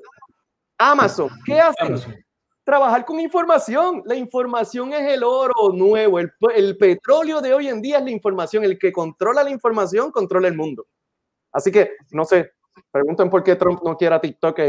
[0.78, 1.30] Amazon.
[1.46, 2.24] ¿Qué hacen?
[2.64, 4.02] trabajar con información.
[4.06, 8.12] La información es el oro nuevo, el, el, petróleo de hoy en día es la
[8.12, 8.64] información.
[8.64, 10.88] El que controla la información controla el mundo.
[11.52, 12.53] Así que, no sé,
[12.92, 14.60] pregunten por qué Trump no quiere TikTok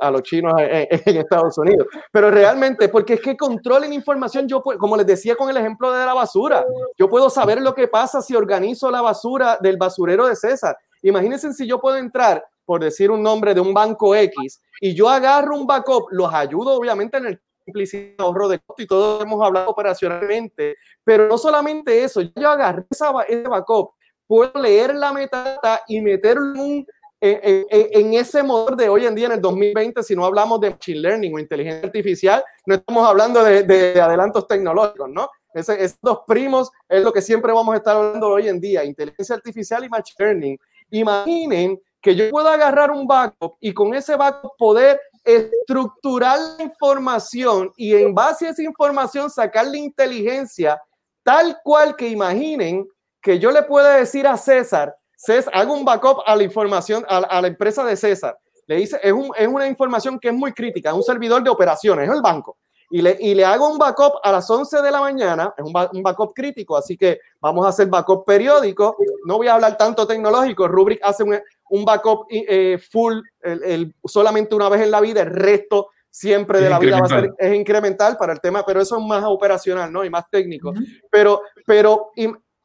[0.00, 1.86] a los chinos en, Estados Unidos.
[2.12, 6.04] Pero realmente, porque es que controlen información, yo como les decía con el ejemplo de
[6.04, 6.64] la basura,
[6.98, 10.76] yo puedo saber lo que pasa si organizo la basura del basurero de César.
[11.02, 15.08] Imagínense si yo puedo entrar por decir un nombre de un banco X, y yo
[15.08, 19.42] agarro un backup, los ayudo obviamente en el implícito ahorro de costo y todo hemos
[19.42, 23.92] hablado operacionalmente, pero no solamente eso, yo agarré esa, ese backup,
[24.26, 26.86] puedo leer la metadata y meterlo en,
[27.24, 31.00] en, ese motor de hoy en día, en el 2020, si no hablamos de machine
[31.00, 35.28] learning o inteligencia artificial, no estamos hablando de, de adelantos tecnológicos, ¿no?
[35.54, 39.84] Esos primos es lo que siempre vamos a estar hablando hoy en día, inteligencia artificial
[39.84, 40.58] y machine learning.
[40.90, 47.72] Imaginen que yo pueda agarrar un backup y con ese backup poder estructurar la información
[47.76, 50.78] y en base a esa información sacar la inteligencia
[51.22, 52.86] tal cual que imaginen
[53.22, 57.40] que yo le pueda decir a César, César, hago un backup a la información, a,
[57.40, 58.36] la empresa de César.
[58.66, 61.50] Le dice, es, un, es una información que es muy crítica, es un servidor de
[61.50, 62.56] operaciones, es el banco
[62.90, 65.72] y le, y le hago un backup a las 11 de la mañana, es un,
[65.92, 68.96] un, backup crítico, así que vamos a hacer backup periódico.
[69.26, 71.36] No voy a hablar tanto tecnológico, Rubrik hace un,
[71.70, 76.70] un backup eh, full el, solamente una vez en la vida, el resto siempre de
[76.70, 79.92] la vida va a ser, es incremental para el tema, pero eso es más operacional,
[79.92, 80.04] ¿no?
[80.04, 80.72] Y más técnico.
[81.10, 82.12] Pero, pero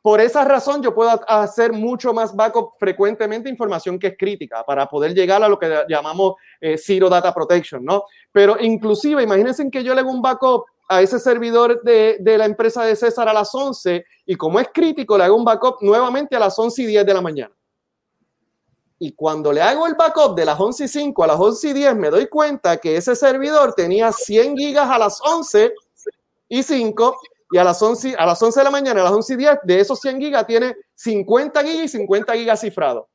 [0.02, 4.88] por esa razón yo puedo hacer mucho más backup frecuentemente información que es crítica para
[4.88, 8.06] poder llegar a lo que llamamos eh, Zero Data Protection, ¿no?
[8.32, 12.46] Pero inclusive, imagínense que yo le hago un backup a ese servidor de, de, la
[12.46, 16.36] empresa de César a las 11 y como es crítico, le hago un backup nuevamente
[16.36, 17.54] a las 11 y 10 de la mañana.
[18.98, 21.74] Y cuando le hago el backup de las 11 y 5 a las 11 y
[21.74, 25.74] 10, me doy cuenta que ese servidor tenía 100 gigas a las 11
[26.50, 27.18] y 5
[27.52, 29.60] y a las 11, a las 11 de la mañana, a las 11 y 10,
[29.64, 33.06] de esos 100 gigas tiene 50 gigas y 50 gigas cifrados.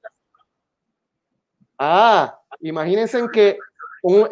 [1.78, 3.58] Ah, imagínense que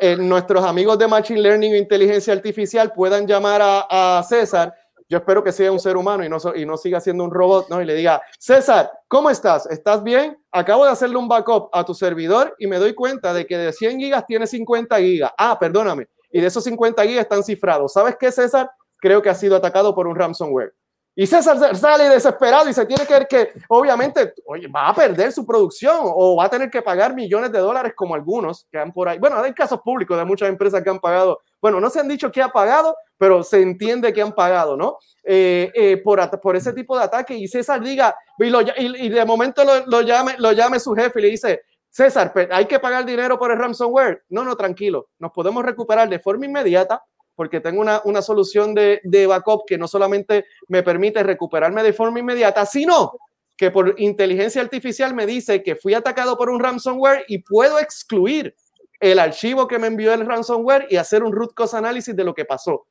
[0.01, 4.75] eh, nuestros amigos de Machine Learning e Inteligencia Artificial puedan llamar a, César
[5.09, 7.69] yo espero que sea un ser humano y no, y no siga siendo un robot,
[7.69, 7.83] ¿no?
[7.83, 9.67] Y le diga, César, ¿cómo estás?
[9.67, 10.39] ¿Estás bien?
[10.51, 13.75] Acabo de hacerle un backup a tu servidor y me doy cuenta de que de
[13.75, 15.31] 100 gigas tiene 50 gigas.
[15.37, 16.09] Ah, perdóname.
[16.31, 17.93] Y de esos 50 gigas están cifrados.
[17.93, 18.71] ¿Sabes qué, César?
[19.03, 20.73] Creo que ha sido atacado por un ransomware.
[21.15, 25.33] Y César sale desesperado y se tiene que ver que, obviamente, oye, va a perder
[25.33, 28.93] su producción o va a tener que pagar millones de dólares como algunos que han
[28.93, 29.19] por ahí.
[29.19, 31.41] Bueno, hay casos públicos de muchas empresas que han pagado.
[31.61, 34.99] Bueno, no se han dicho que ha pagado, pero se entiende que han pagado, ¿no?
[35.25, 37.35] Eh, eh, por, por ese tipo de ataque.
[37.35, 41.23] Y César diga, y, y, de momento lo, lo, llame, lo llame su jefe y
[41.23, 44.23] le dice, César, hay que pagar dinero por el ransomware.
[44.31, 45.09] No, no, tranquilo.
[45.19, 47.03] Nos podemos recuperar de forma inmediata
[47.43, 51.93] porque tengo una, una solución de, de, backup que no solamente me permite recuperarme de
[51.93, 53.19] forma inmediata, sino
[53.57, 58.55] que por inteligencia artificial me dice que fui atacado por un ransomware y puedo excluir
[59.01, 62.33] el archivo que me envió el ransomware y hacer un root cause análisis de lo
[62.33, 62.87] que pasó,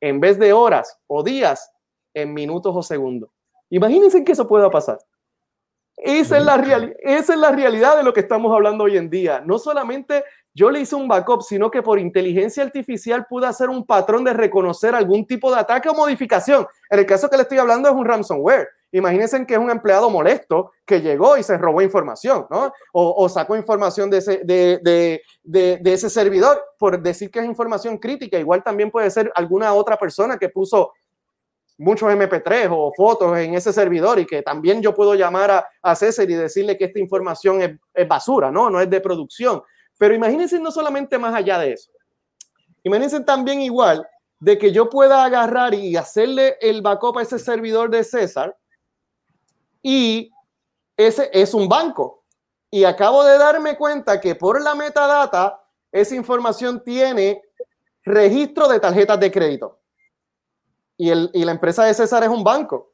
[0.00, 1.72] en vez de horas o días,
[2.14, 3.30] en minutos o segundos.
[3.68, 5.00] Imagínense que eso pueda pasar.
[5.96, 6.54] Esa es, la
[7.00, 9.42] esa es la realidad de lo que estamos hablando hoy en día.
[9.44, 10.22] No solamente
[10.54, 14.32] yo le hice un backup, sino que por inteligencia artificial pude hacer un patrón de
[14.32, 16.66] reconocer algún tipo de ataque o modificación.
[16.90, 18.68] En el caso que le estoy hablando es un ransomware.
[18.90, 22.72] Imagínense que es un empleado molesto que llegó y se robó información, ¿no?
[22.92, 28.38] O, sacó información de ese, de, de ese servidor por decir que es información crítica.
[28.38, 30.92] Igual también puede ser alguna otra persona que puso
[31.78, 35.94] muchos MP3 o fotos en ese servidor y que también yo puedo llamar a, a
[35.94, 38.68] César y decirle que esta información es, es, basura, ¿no?
[38.68, 39.62] No es de producción.
[39.98, 41.90] Pero imagínense no solamente más allá de eso.
[42.84, 44.08] Imagínense también igual
[44.40, 48.56] de que yo pueda agarrar y hacerle el backup a ese servidor de César
[49.82, 50.30] y
[50.96, 52.24] ese es un banco.
[52.70, 57.42] Y acabo de darme cuenta que por la metadata esa información tiene
[58.04, 59.80] registro de tarjetas de crédito.
[60.96, 62.92] Y, el, y la empresa de César es un banco.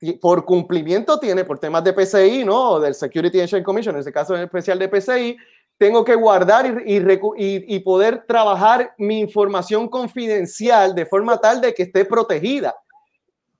[0.00, 2.80] Y por cumplimiento tiene, por temas de PCI, ¿no?
[2.80, 5.36] Del Security Exchange Commission, en este caso especial de PCI,
[5.78, 11.74] tengo que guardar y, y, y, poder trabajar mi información confidencial de forma tal de
[11.74, 12.74] que esté protegida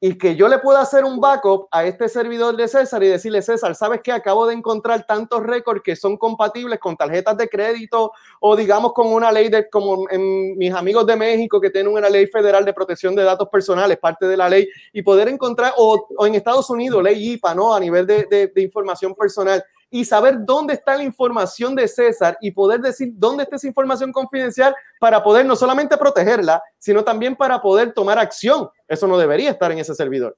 [0.06, 3.40] y que yo le pueda hacer un backup a este servidor de César y decirle,
[3.40, 8.12] César, ¿sabes que acabo de encontrar tantos récords que son compatibles con tarjetas de crédito
[8.38, 12.10] o digamos con una ley de, como en mis amigos de México que tienen una
[12.10, 16.06] ley federal de protección de datos personales, parte de la ley, y poder encontrar, o,
[16.18, 17.74] o en Estados Unidos, ley IPA, ¿no?
[17.74, 22.36] A nivel de, de, de información personal, y saber dónde está la información de César
[22.40, 27.36] y poder decir dónde está esa información confidencial para poder no solamente protegerla, sino también
[27.36, 28.68] para poder tomar acción.
[28.88, 30.36] Eso no debería estar en ese servidor.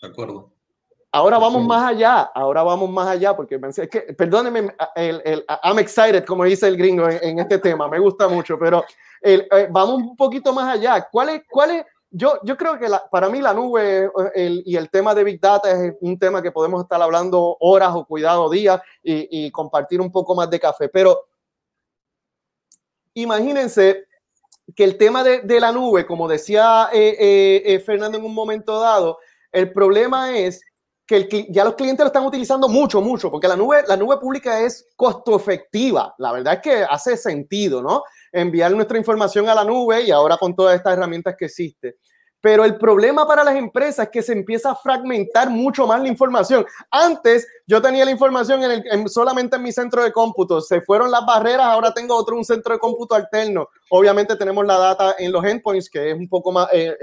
[0.00, 0.52] De acuerdo.
[1.10, 5.78] Ahora vamos más allá, ahora vamos más allá, porque es que, perdóneme, el, el, I'm
[5.78, 8.84] excited, como dice el gringo en, este tema, me gusta mucho, pero
[9.22, 11.08] el, eh, vamos un poquito más allá.
[11.10, 14.76] ¿Cuál es, cuál es, yo, yo creo que la, para mí la nube el, y
[14.76, 18.48] el tema de Big Data es un tema que podemos estar hablando horas o cuidado
[18.48, 21.26] días y, compartir un poco más de café, pero
[23.14, 24.06] imagínense
[24.74, 28.80] que el tema de, la nube, como decía eh, eh, eh Fernando en un momento
[28.80, 29.18] dado,
[29.52, 30.62] el problema es
[31.06, 34.60] que ya los clientes lo están utilizando mucho, mucho, porque la nube, la nube pública
[34.60, 36.14] es costo efectiva.
[36.18, 38.02] La verdad es que hace sentido, ¿no?
[38.32, 41.94] Enviar nuestra información a la nube y ahora con todas estas herramientas que existen.
[42.40, 46.08] Pero el problema para las empresas es que se empieza a fragmentar mucho más la
[46.08, 46.64] información.
[46.90, 50.60] Antes yo tenía la información en el, solamente en mi centro de cómputo.
[50.60, 53.68] Se fueron las barreras, ahora tengo otro un centro de cómputo alterno.
[53.90, 56.96] Obviamente tenemos la data en los endpoints, que es un poco más eh,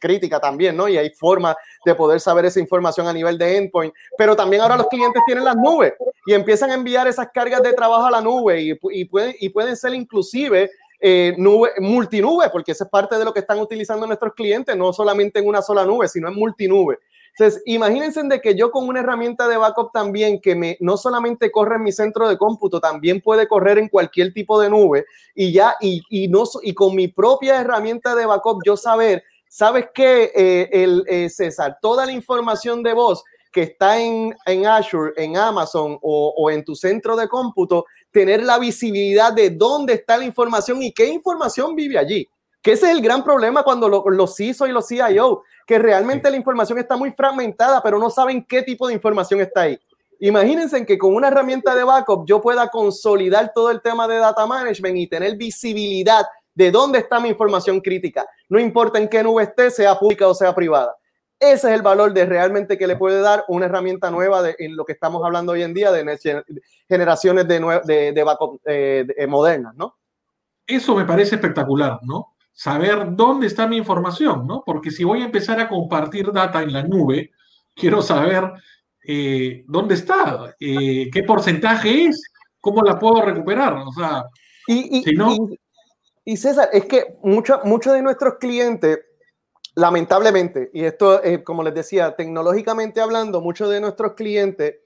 [0.00, 0.88] crítica también, ¿no?
[0.88, 1.54] Y hay formas
[1.84, 3.92] de poder saber esa información a nivel de endpoint.
[4.16, 5.92] Pero también ahora los clientes tienen las nubes
[6.26, 9.48] y empiezan a enviar esas cargas de trabajo a la nube y, y, pueden, y
[9.50, 10.70] pueden ser inclusive
[11.04, 14.92] eh, nube, multinube, porque esa es parte de lo que están utilizando nuestros clientes, no
[14.92, 17.00] solamente en una sola nube, sino en multinube.
[17.36, 21.50] Entonces, imagínense de que yo con una herramienta de backup también que me no solamente
[21.50, 25.52] corre en mi centro de cómputo, también puede correr en cualquier tipo de nube y
[25.52, 30.30] ya y, y no y con mi propia herramienta de backup yo saber, sabes que
[30.34, 35.36] eh, el eh, César, toda la información de voz que está en, en Azure, en
[35.36, 40.24] Amazon o, o en tu centro de cómputo tener la visibilidad de dónde está la
[40.24, 42.28] información y qué información vive allí.
[42.60, 46.36] Que ese es el gran problema cuando los CISO y los CIO, que realmente la
[46.36, 49.80] información está muy fragmentada, pero no saben qué tipo de información está ahí.
[50.20, 54.46] Imagínense que con una herramienta de backup yo pueda consolidar todo el tema de data
[54.46, 58.24] management y tener visibilidad de dónde está mi información crítica.
[58.48, 60.94] No importa en qué nube esté, sea pública o sea privada.
[61.42, 64.76] Ese es el valor de realmente que le puede dar una herramienta nueva de, en
[64.76, 66.44] lo que estamos hablando hoy en día de
[66.88, 69.98] generaciones de, de, de backup eh, eh, modernas, ¿no?
[70.64, 72.36] Eso me parece espectacular, ¿no?
[72.52, 74.62] Saber dónde está mi información, ¿no?
[74.64, 77.32] Porque si voy a empezar a compartir data en la nube,
[77.74, 78.52] quiero saber
[79.04, 82.22] eh, dónde está, qué porcentaje es,
[82.60, 84.26] cómo la puedo recuperar, o sea,
[84.68, 85.34] y, y, si no...
[86.24, 89.00] y, César, es que muchos muchos de nuestros clientes
[89.74, 94.76] lamentablemente, y esto, eh, como les decía, tecnológicamente hablando, muchos de nuestros clientes,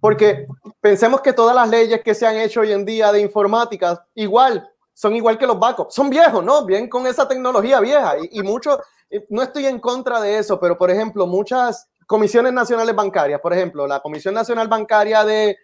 [0.00, 0.46] porque
[0.80, 4.68] pensemos que todas las leyes que se han hecho hoy en día de informática, igual,
[4.92, 6.64] son igual que los backups, son viejos, ¿no?
[6.66, 10.58] Bien con esa tecnología vieja, y, y mucho, eh, no estoy en contra de eso,
[10.58, 15.56] pero por ejemplo, muchas comisiones nacionales bancarias, por ejemplo, la Comisión Nacional Bancaria de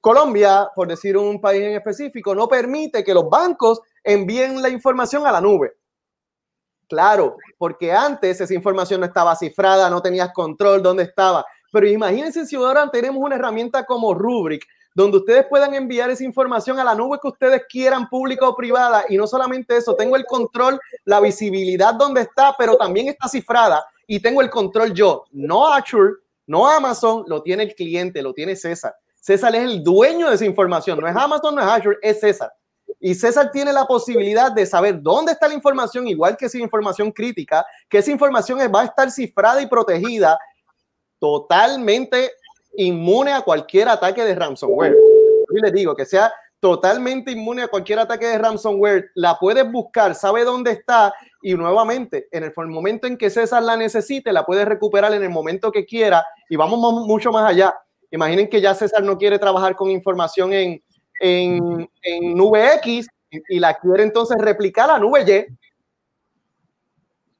[0.00, 5.26] Colombia, por decir un país en específico, no permite que los bancos envíen la información
[5.26, 5.76] a la nube.
[6.88, 11.44] Claro, porque antes esa información no estaba cifrada, no tenías control dónde estaba.
[11.72, 16.78] Pero imagínense si ahora tenemos una herramienta como Rubrik, donde ustedes puedan enviar esa información
[16.78, 19.04] a la nube que ustedes quieran, pública o privada.
[19.08, 23.84] Y no solamente eso, tengo el control, la visibilidad donde está, pero también está cifrada
[24.06, 25.24] y tengo el control yo.
[25.32, 26.14] No Azure,
[26.46, 28.94] no Amazon, lo tiene el cliente, lo tiene César.
[29.20, 32.52] César es el dueño de esa información, no es Amazon, no es Azure, es César.
[33.06, 37.12] Y César tiene la posibilidad de saber dónde está la información, igual que esa información
[37.12, 40.38] crítica, que esa información va a estar cifrada y protegida
[41.18, 42.30] totalmente
[42.78, 44.96] inmune a cualquier ataque de ransomware.
[45.54, 50.14] Y les digo que sea totalmente inmune a cualquier ataque de ransomware, la puedes buscar,
[50.14, 51.12] sabe dónde está
[51.42, 55.28] y nuevamente, en el, momento en que César la necesite, la puedes recuperar en el
[55.28, 57.74] momento que quiera y vamos mucho más allá.
[58.10, 60.82] Imaginen que ya César no quiere trabajar con información en,
[61.20, 61.88] en,
[62.36, 65.56] nube X y la quiere entonces replicar a nube Y,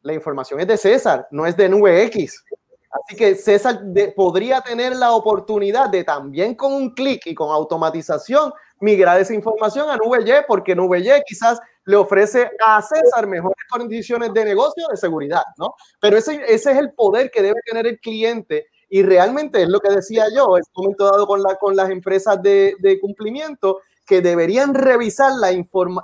[0.03, 2.45] la información es de César, no es de nube X.
[2.91, 3.81] Así que César
[4.15, 9.91] podría tener la oportunidad de también con un clic y con automatización migrar esa información
[9.91, 14.87] a nube Y, porque nube Y quizás le ofrece a César mejores condiciones de negocio
[14.89, 15.75] de seguridad, ¿no?
[16.01, 19.81] Pero ese, ese es el poder que debe tener el cliente y realmente es lo
[19.81, 24.73] que decía yo, es momento dado con, la, con las empresas de, cumplimiento que deberían
[24.73, 25.51] revisar la,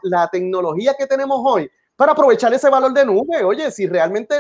[0.03, 3.45] la tecnología que tenemos hoy para aprovechar ese valor de nube.
[3.45, 4.35] Oye, si realmente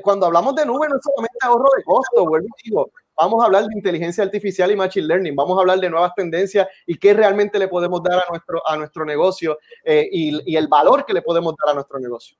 [0.00, 3.44] cuando hablamos de nube no es solamente ahorro de costo, vuelvo y digo, vamos a
[3.44, 7.12] hablar de inteligencia artificial y machine learning, vamos a hablar de nuevas tendencias y qué
[7.12, 11.12] realmente le podemos dar a nuestro, a nuestro negocio eh, y, y, el valor que
[11.12, 12.34] le podemos dar a nuestro negocio.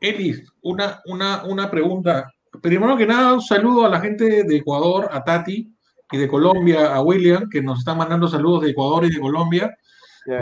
[0.00, 2.32] Elis, una, una, una pregunta
[2.62, 5.72] primero que nada, un saludo a la gente de Ecuador, a Tati,
[6.12, 9.76] y de Colombia a William, que nos están mandando saludos de Ecuador y de Colombia.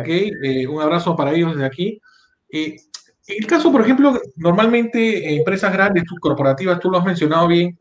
[0.00, 2.00] Okay, eh, un abrazo para ellos desde aquí.
[2.50, 2.76] Eh,
[3.26, 7.78] el caso, por ejemplo, normalmente empresas grandes, corporativas, tú lo has mencionado bien,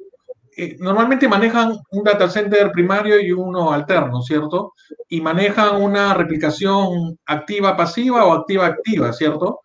[0.56, 4.74] eh, normalmente manejan un data center primario y uno alterno, ¿cierto?
[5.08, 9.62] Y manejan una replicación activa-pasiva o activa-activa, ¿cierto?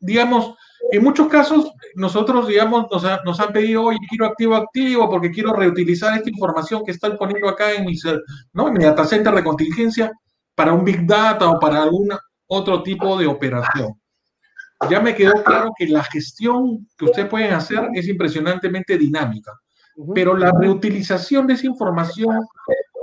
[0.00, 0.54] digamos,
[0.90, 2.86] en muchos casos, nosotros, digamos,
[3.24, 7.72] nos, han pedido, oye, quiero activo-activo porque quiero reutilizar esta información que están poniendo acá
[7.72, 7.96] en mi,
[8.52, 8.68] ¿no?
[8.68, 10.12] en mi data center de contingencia
[10.54, 12.08] para un Big Data o para algún
[12.46, 13.94] otro tipo de operación.
[14.88, 19.52] Ya me quedó claro que la gestión que ustedes pueden hacer es impresionantemente dinámica,
[20.14, 22.46] pero la reutilización de esa información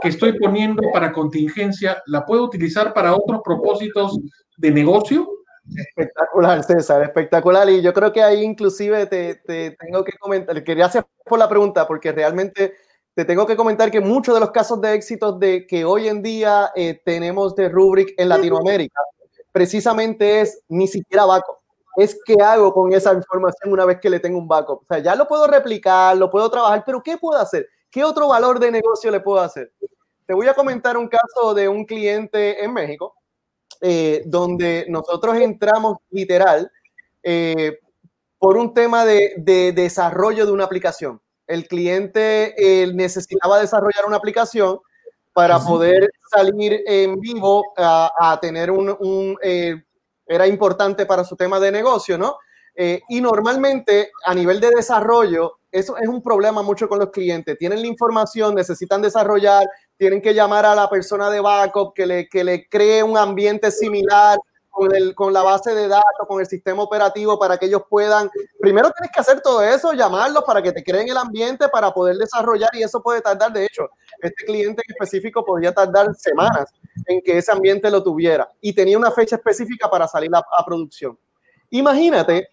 [0.01, 4.17] que estoy poniendo para contingencia, ¿la puedo utilizar para otros propósitos
[4.57, 5.27] de negocio?
[5.73, 7.69] Espectacular, César, espectacular.
[7.69, 11.49] Y yo creo que ahí inclusive te, te tengo que comentar, quería hacer por la
[11.49, 12.75] pregunta, porque realmente
[13.15, 16.21] te tengo que comentar que muchos de los casos de éxito de que hoy en
[16.21, 18.99] día eh, tenemos de Rubrik en Latinoamérica,
[19.53, 21.55] precisamente es ni siquiera backup.
[21.95, 24.81] Es qué hago con esa información una vez que le tengo un backup.
[24.81, 27.69] O sea, ya lo puedo replicar, lo puedo trabajar, pero ¿qué puedo hacer?
[27.89, 29.71] ¿Qué otro valor de negocio le puedo hacer?
[30.25, 33.15] Te voy a comentar un caso de un cliente en México,
[33.81, 36.71] eh, donde nosotros entramos literal
[37.23, 37.79] eh,
[38.37, 42.55] por un tema de, de desarrollo de una aplicación el cliente
[42.95, 44.79] necesitaba desarrollar una aplicación
[45.35, 49.83] para poder salir en vivo a, tener un, eh,
[50.25, 52.37] era importante para su tema de negocio, ¿no?
[52.73, 57.57] Eh, y normalmente a nivel de desarrollo, eso es un problema mucho con los clientes.
[57.57, 59.67] Tienen la información, necesitan desarrollar,
[59.97, 63.71] tienen que llamar a la persona de backup que le, que le cree un ambiente
[63.71, 64.37] similar
[64.69, 68.29] con, el, con la base de datos, con el sistema operativo para que ellos puedan,
[68.59, 72.17] primero tienes que hacer todo eso, llamarlos para que te creen el ambiente para poder
[72.17, 73.89] desarrollar y eso puede tardar, de hecho,
[74.21, 76.73] este cliente en específico podría tardar semanas
[77.05, 80.65] en que ese ambiente lo tuviera y tenía una fecha específica para salir a, a
[80.65, 81.17] producción.
[81.69, 82.49] Imagínate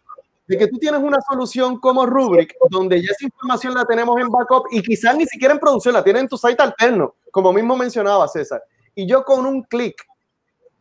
[0.52, 4.28] de que tú tienes una solución como Rubrik, donde ya esa información la tenemos en
[4.28, 7.74] backup y quizás ni siquiera en producción, la tienes en tu site alterno, como mismo
[7.74, 8.62] mencionaba César.
[8.94, 9.96] Y yo con un clic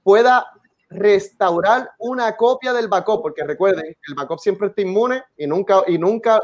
[0.04, 0.46] pueda
[0.90, 5.98] restaurar una copia del backup, porque recuerden, el backup siempre está inmune y nunca, y
[5.98, 6.42] nunca,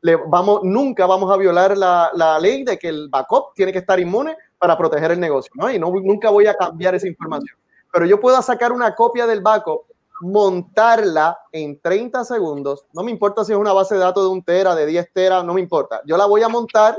[0.00, 3.80] le vamos, nunca vamos a violar la, la, ley de que el backup tiene que
[3.80, 5.70] estar inmune para proteger el negocio, ¿no?
[5.70, 7.54] Y no, nunca voy a cambiar esa información.
[7.92, 9.82] Pero yo puedo sacar una copia del backup,
[10.22, 14.42] montarla en 30 segundos, no me importa si es una base de datos de un
[14.42, 16.00] tera, de 10 tera, no me importa.
[16.06, 16.96] Yo la voy a montar,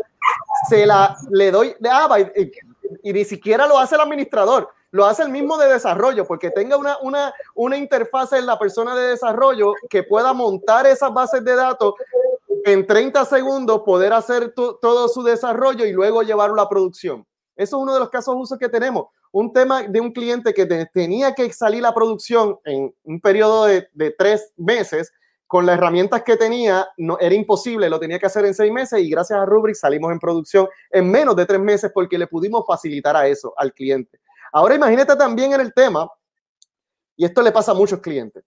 [0.69, 2.51] se la, le doy, ah, y,
[3.09, 6.78] y ni siquiera lo hace el administrador lo hace el mismo de desarrollo, porque tenga
[6.78, 11.55] una, una, una interfaz en la persona de desarrollo que pueda montar esas bases de
[11.55, 11.95] datos
[12.63, 17.26] en 30 segundos, poder hacer todo su desarrollo y luego llevarlo a producción.
[17.56, 19.08] Eso es uno de los casos usos que tenemos.
[19.32, 23.88] Un tema de un cliente que tenía que salir a producción en un periodo de,
[23.93, 25.12] de tres meses,
[25.54, 28.99] con las herramientas que tenía, no, era imposible, lo tenía que hacer en seis meses
[28.99, 32.66] y gracias a Rubrik salimos en producción en menos de tres meses porque le pudimos
[32.66, 34.20] facilitar a eso al cliente.
[34.51, 36.10] Ahora imagínate también en el tema,
[37.16, 38.43] y esto le pasa a muchos clientes,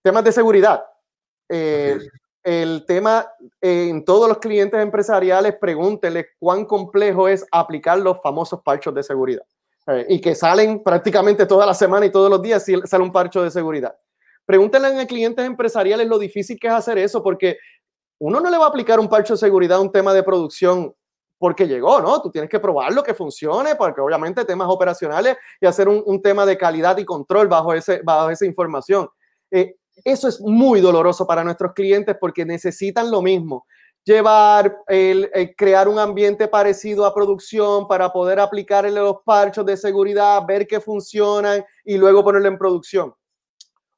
[0.00, 0.84] temas de seguridad.
[1.48, 1.98] Eh,
[2.42, 3.26] el tema
[3.60, 9.44] en todos los clientes empresariales, pregúntenle cuán complejo es aplicar los famosos parchos de seguridad.
[9.86, 13.42] Eh, y que salen prácticamente toda la semana y todos los días sale un parcho
[13.42, 13.96] de seguridad.
[14.44, 17.58] Pregúntenle a clientes empresariales lo difícil que es hacer eso, porque
[18.18, 20.94] uno no le va a aplicar un parcho de seguridad a un tema de producción
[21.38, 22.20] porque llegó, ¿no?
[22.20, 26.58] Tú tienes que probarlo que funcione, porque obviamente temas operacionales y hacer un, tema de
[26.58, 29.08] calidad y control bajo, ese, bajo esa información.
[29.50, 33.66] Eh, eso es muy doloroso para nuestros clientes porque necesitan lo mismo,
[34.04, 40.42] llevar, el, crear un ambiente parecido a producción para poder aplicar los parchos de seguridad,
[40.46, 43.14] ver que funcionan y luego ponerlo en producción.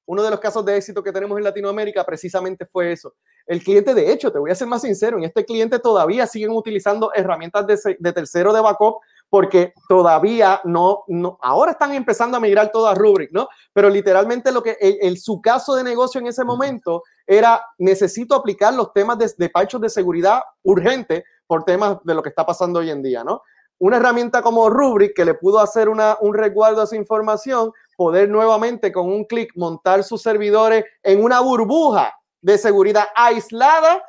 [0.07, 3.15] Uno de los casos de éxito que tenemos en Latinoamérica precisamente fue eso.
[3.47, 6.51] El cliente, de hecho, te voy a ser más sincero, en este cliente todavía siguen
[6.51, 8.97] utilizando herramientas de, tercero de backup
[9.31, 13.49] porque todavía no, no, ahora están empezando a migrar todo a Rubrik, ¿no?
[13.73, 18.75] Pero literalmente lo que, el, su caso de negocio en ese momento era, necesito aplicar
[18.75, 22.81] los temas de, de parchos de seguridad urgente por temas de lo que está pasando
[22.81, 23.43] hoy en día, ¿no?
[23.79, 28.29] Una herramienta como Rubrik que le pudo hacer una, un resguardo a esa información, poder
[28.29, 32.13] nuevamente con un clic montar sus servidores en una burbuja
[32.43, 34.03] de seguridad aislada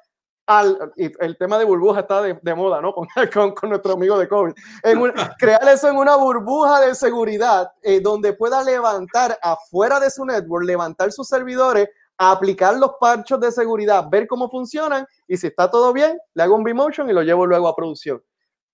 [0.60, 2.93] al, el tema de burbuja está de, moda, ¿no?
[3.34, 4.54] Con, con, nuestro amigo de COVID.
[5.39, 10.66] crear eso en una burbuja de seguridad eh, donde pueda levantar afuera de su network,
[10.66, 15.93] levantar sus servidores, aplicar los parchos de seguridad, ver cómo funcionan y si está todo
[15.93, 18.22] bien, le hago un vMotion y lo llevo luego a producción.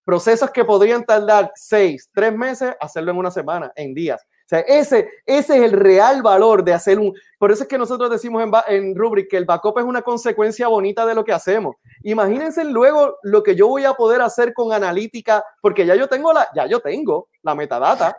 [0.04, 4.26] Procesos que podrían tardar seis, tres meses, hacerlo en una semana, en días.
[4.48, 7.14] Sea, ese, ese es el real valor de hacer un...
[7.38, 10.70] Por eso es que nosotros decimos en, en Rubric que el backup es una consecuencia
[10.70, 11.76] bonita de lo que hacemos.
[12.04, 16.32] Imagínense luego lo que yo voy a poder hacer con analítica, porque ya yo tengo
[16.32, 18.16] la, ya yo tengo la metadata.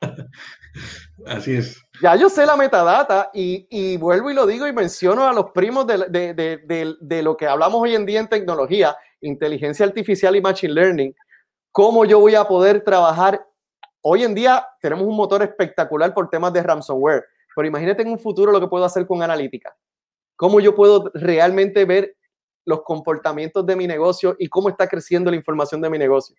[1.26, 1.80] Así es.
[2.02, 5.52] Ya yo sé la metadata y, y vuelvo y lo digo y menciono a los
[5.52, 10.34] primos de, de, de, de, lo que hablamos hoy en día en tecnología, inteligencia artificial
[10.34, 11.14] y machine learning,
[11.70, 13.46] cómo yo voy a poder trabajar
[14.04, 17.24] Hoy en día tenemos un motor espectacular por temas de ransomware,
[17.54, 19.76] pero imagínate en un futuro lo que puedo hacer con analítica.
[20.34, 22.16] Cómo yo puedo realmente ver
[22.64, 26.34] los comportamientos de mi negocio y cómo está creciendo la información de mi negocio.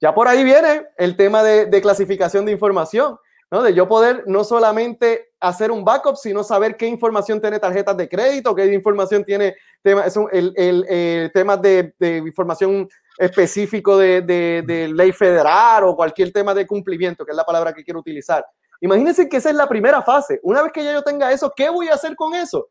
[0.00, 3.16] Ya por ahí viene el tema de, clasificación de información,
[3.50, 3.62] ¿no?
[3.62, 8.08] De yo poder no solamente hacer un backup, sino saber qué información tiene tarjetas de
[8.08, 12.88] crédito, qué información tiene tema, es el, el, temas de, de información
[13.18, 17.82] específico de, de, ley federal o cualquier tema de cumplimiento, que es la palabra que
[17.82, 18.46] quiero utilizar.
[18.80, 20.38] Imagínense que esa es la primera fase.
[20.44, 22.68] Una vez que ya yo tenga eso, ¿qué voy a hacer con eso?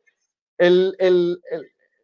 [0.57, 1.41] El, el,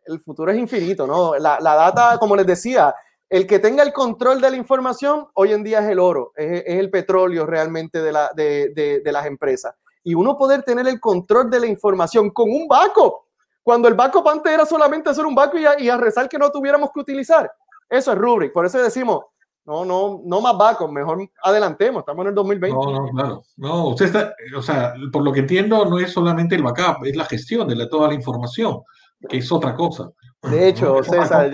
[0.06, 1.38] el, futuro es infinito, ¿no?
[1.40, 2.94] La, la, data, como les decía,
[3.30, 6.64] el que tenga el control de la información hoy en día es el oro, es,
[6.66, 9.74] es el petróleo realmente de, la, de, de, las empresas.
[10.04, 13.24] Y uno poder tener el control de la información con un backup,
[13.64, 16.38] cuando el backup antes era solamente hacer un backup y a, y a rezar que
[16.38, 17.50] no tuviéramos que utilizar.
[17.90, 18.54] Eso es Rubric.
[18.54, 19.26] Por eso decimos,
[19.66, 22.78] no, no, no más backup, mejor adelantemos, estamos en el 2020.
[22.78, 23.44] No, no, claro.
[23.56, 27.16] No, usted está, o sea, por lo que entiendo, no es solamente el backup, es
[27.16, 28.82] la gestión de toda la información,
[29.30, 30.12] que es otra cosa.
[30.42, 31.50] De hecho, César,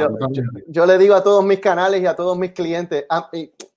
[0.68, 3.30] yo, le digo a todos mis canales y a todos mis clientes, ah,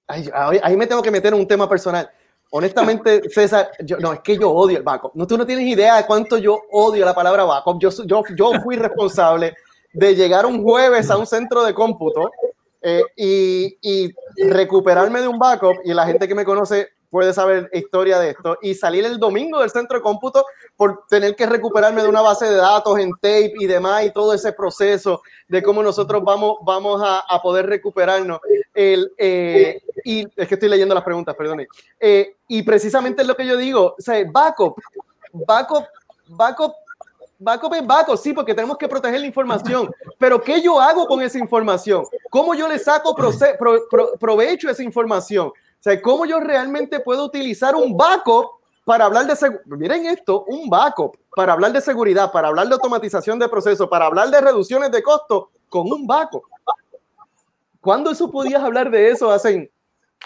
[0.06, 2.08] ahí me tengo que meter en un tema personal.
[2.54, 5.12] Honestamente, César, yo, no, es que yo odio el backup.
[5.14, 7.78] No, tú no tienes idea de cuánto yo odio la palabra backup.
[7.78, 9.54] Yo, yo, yo fui responsable
[9.92, 12.30] de llegar un jueves a un centro de cómputo
[12.80, 14.12] eh, y,
[14.48, 18.58] recuperarme de un backup, y la gente que me conoce puede saber historia de esto,
[18.62, 22.46] y salir el domingo del centro de cómputo por tener que recuperarme de una base
[22.46, 27.00] de datos en tape y demás, y todo ese proceso de cómo nosotros vamos, vamos
[27.04, 28.40] a, poder recuperarnos.
[28.74, 31.66] El, eh, y es que estoy leyendo las preguntas, perdón.
[32.00, 34.76] Eh, y precisamente es lo que yo digo, o sea, backup,
[35.32, 35.84] backup,
[36.28, 36.72] backup
[37.42, 39.90] backup es backup, sí, porque tenemos que proteger la información.
[40.18, 42.04] Pero ¿qué yo hago con esa información?
[42.30, 43.14] ¿Cómo yo le saco
[44.18, 45.48] provecho a esa información?
[45.48, 48.52] O sea, ¿cómo yo realmente puedo utilizar un backup
[48.84, 49.64] para hablar de seguridad?
[49.66, 54.06] Miren esto, un backup para hablar de seguridad, para hablar de automatización de procesos, para
[54.06, 56.44] hablar de reducciones de costos con un backup.
[57.80, 59.72] ¿Cuándo eso podías hablar de eso hace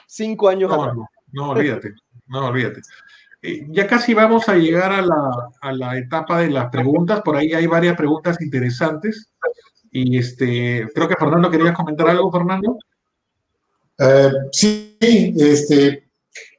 [0.07, 0.97] cinco años no, atrás?
[1.33, 1.95] No, olvídate,
[2.27, 2.83] no, olvídate.
[3.47, 7.23] Eh, ya casi vamos a llegar a la, a la, etapa de las preguntas.
[7.23, 9.31] Por ahí hay varias preguntas interesantes.
[9.93, 12.77] Y este, creo que Fernando quería comentar algo, Fernando.
[13.99, 14.97] Eh, sí,
[15.39, 16.11] este,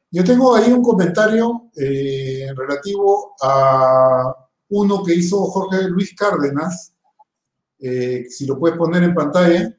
[0.10, 4.34] yo tengo ahí un comentario eh, relativo a
[4.70, 6.94] uno que hizo Jorge Luis Cárdenas.
[7.78, 9.78] si lo puedes poner en pantalla.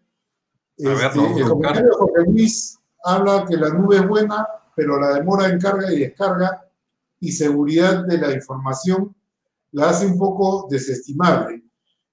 [0.76, 4.46] Este, el comentario de Jorge Luis habla que la nube es buena,
[4.76, 6.67] pero la demora en carga y descarga
[7.20, 9.14] y seguridad de la información
[9.72, 11.62] la hace un poco desestimable.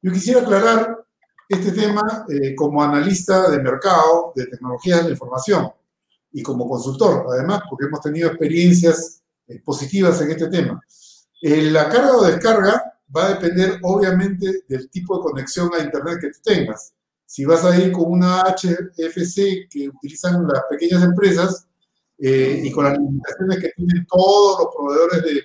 [0.01, 1.05] Yo quisiera aclarar
[1.47, 5.71] este tema eh, como analista de mercado de tecnologías de la información
[6.31, 10.81] y como consultor, además, porque hemos tenido experiencias eh, positivas en este tema.
[11.41, 16.17] Eh, la carga o descarga va a depender obviamente del tipo de conexión a Internet
[16.19, 16.93] que tengas.
[17.25, 21.67] Si vas a ir con una HFC que utilizan las pequeñas empresas,
[22.17, 25.43] eh, y con las limitaciones que tienen todos los proveedores de,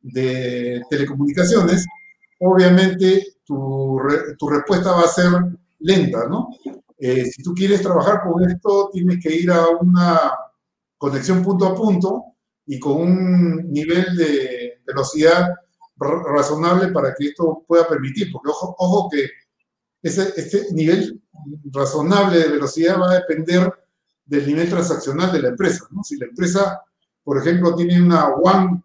[0.00, 1.86] de telecomunicaciones,
[2.40, 3.98] obviamente tu,
[4.38, 5.32] tu, respuesta va a ser
[5.80, 6.50] lenta, ¿no?
[6.98, 10.20] Eh, si tú quieres trabajar con esto, tienes que ir a una
[10.96, 12.24] conexión punto a punto
[12.66, 15.48] y con un nivel de velocidad
[15.96, 19.28] razonable para que esto pueda permitir, porque ojo, ojo que
[20.02, 21.20] ese, ese nivel
[21.72, 23.72] razonable de velocidad va a depender
[24.28, 25.86] del nivel transaccional de la empresa.
[25.90, 26.04] ¿no?
[26.04, 26.82] Si la empresa,
[27.24, 28.82] por ejemplo, tiene una WAN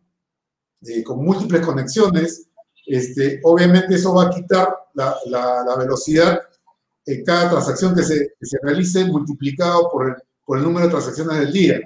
[0.82, 2.48] eh, con múltiples conexiones,
[2.86, 6.42] este, obviamente eso va a quitar la, la, velocidad
[7.06, 10.16] en cada transacción que se, que se realice multiplicado por el,
[10.46, 11.80] por el, número de transacciones del día.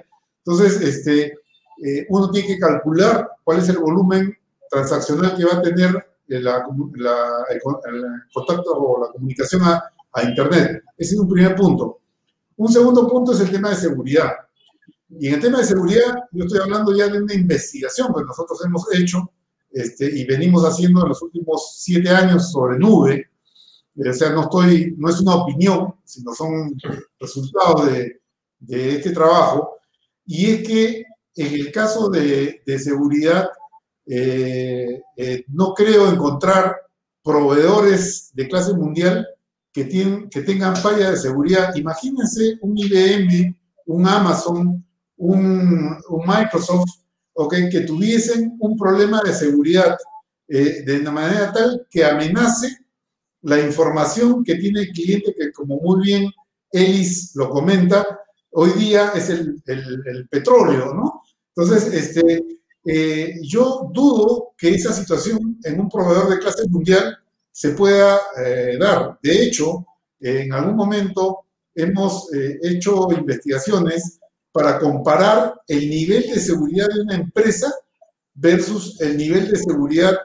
[0.44, 1.38] Entonces, este,
[1.84, 4.36] eh, uno tiene que calcular cuál es el volumen
[4.70, 5.90] transaccional que va a tener
[6.26, 6.64] la,
[6.96, 7.60] la, el,
[8.32, 9.82] contacto o la comunicación a,
[10.12, 10.82] a Internet.
[10.96, 11.97] Ese es un primer punto.
[12.58, 14.32] Un segundo punto es el tema de seguridad.
[15.10, 18.60] Y en el tema de seguridad, yo estoy hablando ya de una investigación que nosotros
[18.64, 19.30] hemos hecho
[19.70, 23.30] este, y venimos haciendo en los últimos siete años sobre nube.
[23.96, 26.76] O sea, no, estoy, no es una opinión, sino son
[27.20, 28.20] resultados de,
[28.68, 29.78] este trabajo,
[30.26, 31.04] y es que
[31.36, 33.48] en el caso de, seguridad,
[34.04, 36.76] eh, eh, no creo encontrar
[37.22, 39.28] proveedores de clase mundial
[39.78, 41.72] que, tienen, que tengan falla de seguridad.
[41.76, 43.56] Imagínense un IBM,
[43.86, 44.84] un Amazon,
[45.16, 46.90] un, Microsoft,
[47.32, 49.96] okay, que tuviesen un problema de seguridad
[50.48, 52.76] eh, de una manera tal que amenace
[53.42, 56.28] la información que tiene el cliente, que como muy bien
[56.72, 58.04] Ellis lo comenta,
[58.50, 59.62] hoy día es el,
[60.28, 61.22] petróleo, ¿no?
[61.54, 62.44] Entonces, este,
[62.84, 67.16] eh, yo dudo que esa situación en un proveedor de clase mundial
[67.58, 69.18] se pueda eh, dar.
[69.20, 69.84] De hecho,
[70.20, 71.40] en algún momento
[71.74, 74.20] hemos eh, hecho investigaciones
[74.52, 77.74] para comparar el nivel de seguridad de una empresa
[78.32, 80.16] versus el nivel de seguridad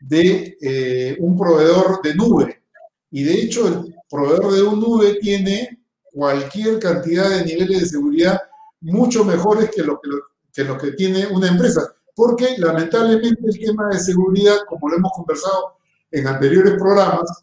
[0.00, 2.62] de un proveedor de nube.
[3.10, 5.78] Y de hecho, el proveedor de un nube tiene
[6.12, 8.38] cualquier cantidad de niveles de seguridad
[8.82, 11.94] mucho mejores que lo que, lo, que, tiene una empresa.
[12.14, 15.76] Porque lamentablemente el tema de seguridad, como lo hemos conversado
[16.12, 17.42] en anteriores programas,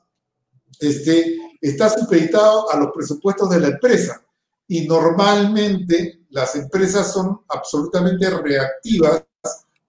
[0.80, 4.24] este, está supeditado a los presupuestos de la empresa.
[4.67, 9.24] Y normalmente las empresas son absolutamente reactivas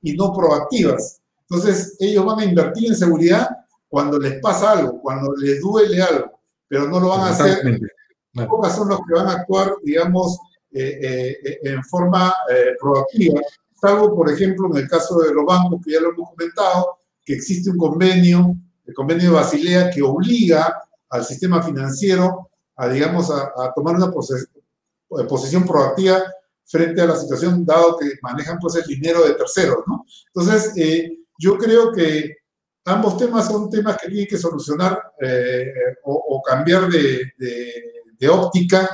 [0.03, 1.21] y no proactivas.
[1.49, 3.49] Entonces, ellos van a invertir en seguridad
[3.89, 7.63] cuando les pasa algo, cuando les duele algo, pero no lo van a hacer
[8.49, 10.39] pocas son los que van a actuar, digamos,
[10.73, 13.41] eh, eh, en forma eh, proactiva,
[13.81, 17.35] salvo, por ejemplo, en el caso de los bancos, que ya lo hemos comentado, que
[17.35, 18.55] existe un convenio,
[18.91, 25.67] el convenio de Basilea, que obliga al sistema financiero a, digamos, a, tomar una posición
[25.67, 26.23] proactiva
[26.65, 29.85] frente a la situación, dado que manejan pues el dinero de terceros.
[30.35, 30.73] Entonces,
[31.39, 32.37] yo creo que
[32.85, 35.13] ambos temas son temas que tienen que solucionar
[36.05, 37.33] o, cambiar de
[38.21, 38.89] de óptica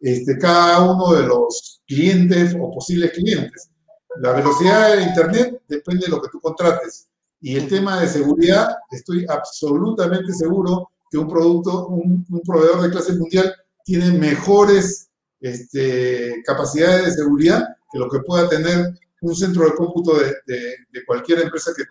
[0.00, 3.70] este, cada uno de los clientes o posibles clientes.
[4.16, 7.09] La velocidad de Internet depende de lo que tú contrates.
[7.40, 13.14] Y el tema de seguridad, estoy absolutamente seguro que un producto, un, proveedor de clase
[13.14, 15.08] mundial tiene mejores
[15.40, 20.74] este, capacidades de seguridad que lo que pueda tener un centro de cómputo de,
[21.06, 21.84] cualquier empresa que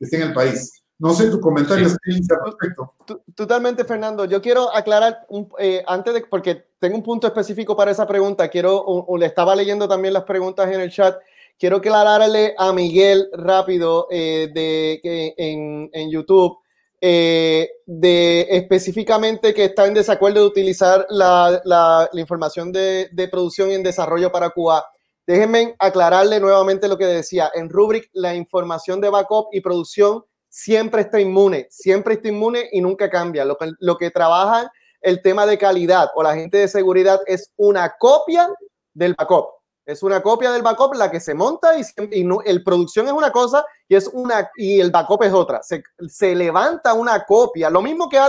[0.00, 0.82] esté en el país.
[0.98, 2.20] No sé tu comentario, sí.
[2.26, 2.94] perfecto.
[3.36, 4.24] Totalmente, Fernando.
[4.24, 5.26] Yo quiero aclarar,
[5.60, 9.54] eh, antes de, porque tengo un punto específico para esa pregunta, quiero, o, le estaba
[9.54, 11.16] leyendo también las preguntas en el chat,
[11.58, 15.00] quiero aclararle a Miguel rápido eh, de,
[15.36, 16.58] en, en YouTube,
[17.00, 23.28] eh, de específicamente que está en desacuerdo de utilizar la, la, la información de, de,
[23.28, 24.84] producción en desarrollo para QA.
[25.26, 27.50] Déjenme aclararle nuevamente lo que decía.
[27.54, 32.80] En Rubric, la información de backup y producción siempre está inmune, siempre está inmune y
[32.80, 33.44] nunca cambia.
[33.44, 37.52] Lo que, lo que trabaja el tema de calidad o la gente de seguridad es
[37.56, 38.48] una copia
[38.94, 39.57] del backup.
[39.88, 41.82] Es una copia del backup la que se monta y,
[42.12, 45.62] y el producción es una cosa y es una y el backup es otra.
[45.62, 48.20] Se, se levanta una copia, lo mismo que,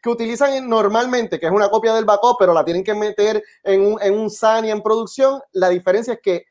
[0.00, 3.84] que utilizan normalmente, que es una copia del backup, pero la tienen que meter en
[3.84, 5.40] un, en un SAN y en producción.
[5.50, 6.44] La diferencia es que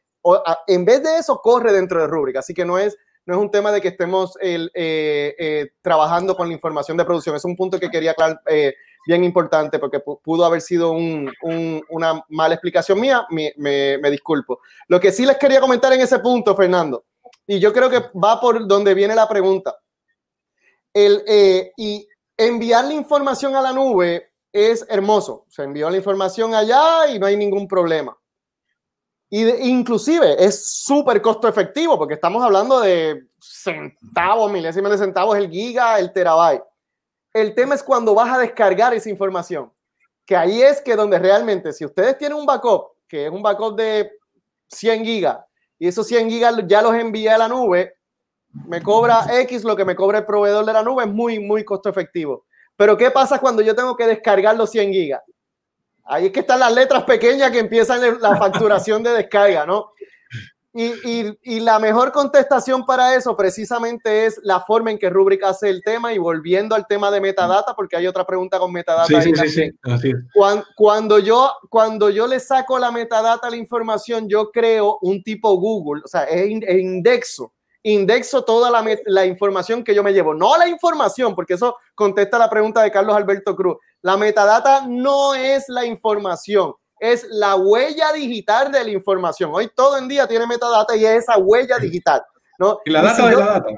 [0.68, 3.52] en vez de eso corre dentro de rúbrica, así que no es no es un
[3.52, 7.36] tema de que estemos eh, eh, trabajando con la información de producción.
[7.36, 8.74] Es un punto que quería aclarar eh,
[9.08, 13.26] bien importante porque pudo haber sido una mala explicación mía.
[13.30, 14.60] Me, disculpo.
[14.90, 17.06] Lo que sí les quería comentar en ese punto, Fernando,
[17.48, 19.76] y yo creo que va por donde viene la pregunta.
[20.94, 21.24] El,
[21.78, 25.46] y enviar la información a la nube es hermoso.
[25.48, 28.16] Se envió la información allá y no hay ningún problema.
[29.30, 35.50] Y inclusive es súper costo efectivo porque estamos hablando de centavos, milésimas de centavos el
[35.50, 36.64] giga, el terabyte.
[37.38, 39.72] El tema es cuando vas a descargar esa información,
[40.26, 43.78] que ahí es que donde realmente, si ustedes tienen un backup, que es un backup
[43.78, 44.12] de
[44.70, 45.38] 100 gigas,
[45.78, 47.94] y esos 100 gigas ya los envía a la nube,
[48.66, 51.64] me cobra X lo que me cobra el proveedor de la nube, es muy, muy
[51.64, 52.46] costo efectivo.
[52.76, 55.22] Pero ¿qué pasa cuando yo tengo que descargar los 100 gigas?
[56.06, 59.92] Ahí es que están las letras pequeñas que empiezan la facturación de descarga, ¿no?
[60.80, 65.82] Y, la mejor contestación para eso precisamente es la forma en que Rubrik hace el
[65.82, 69.08] tema y volviendo al tema de metadata, porque hay otra pregunta con metadata.
[69.08, 70.14] Sí, sí, sí, sí.
[70.76, 75.58] Cuando, yo, cuando yo le saco la metadata a la información, yo creo un tipo
[75.58, 80.58] Google, o sea, es, indexo indexo toda la, la, información que yo me llevo, no
[80.58, 83.78] la información, porque eso contesta la pregunta de Carlos Alberto Cruz.
[84.02, 89.52] La metadata no es la información, es la huella digital de la información.
[89.54, 92.22] Hoy todo en día tiene metadata y es esa huella digital.
[92.60, 92.80] ¿no?
[92.86, 93.70] Y la data de la data.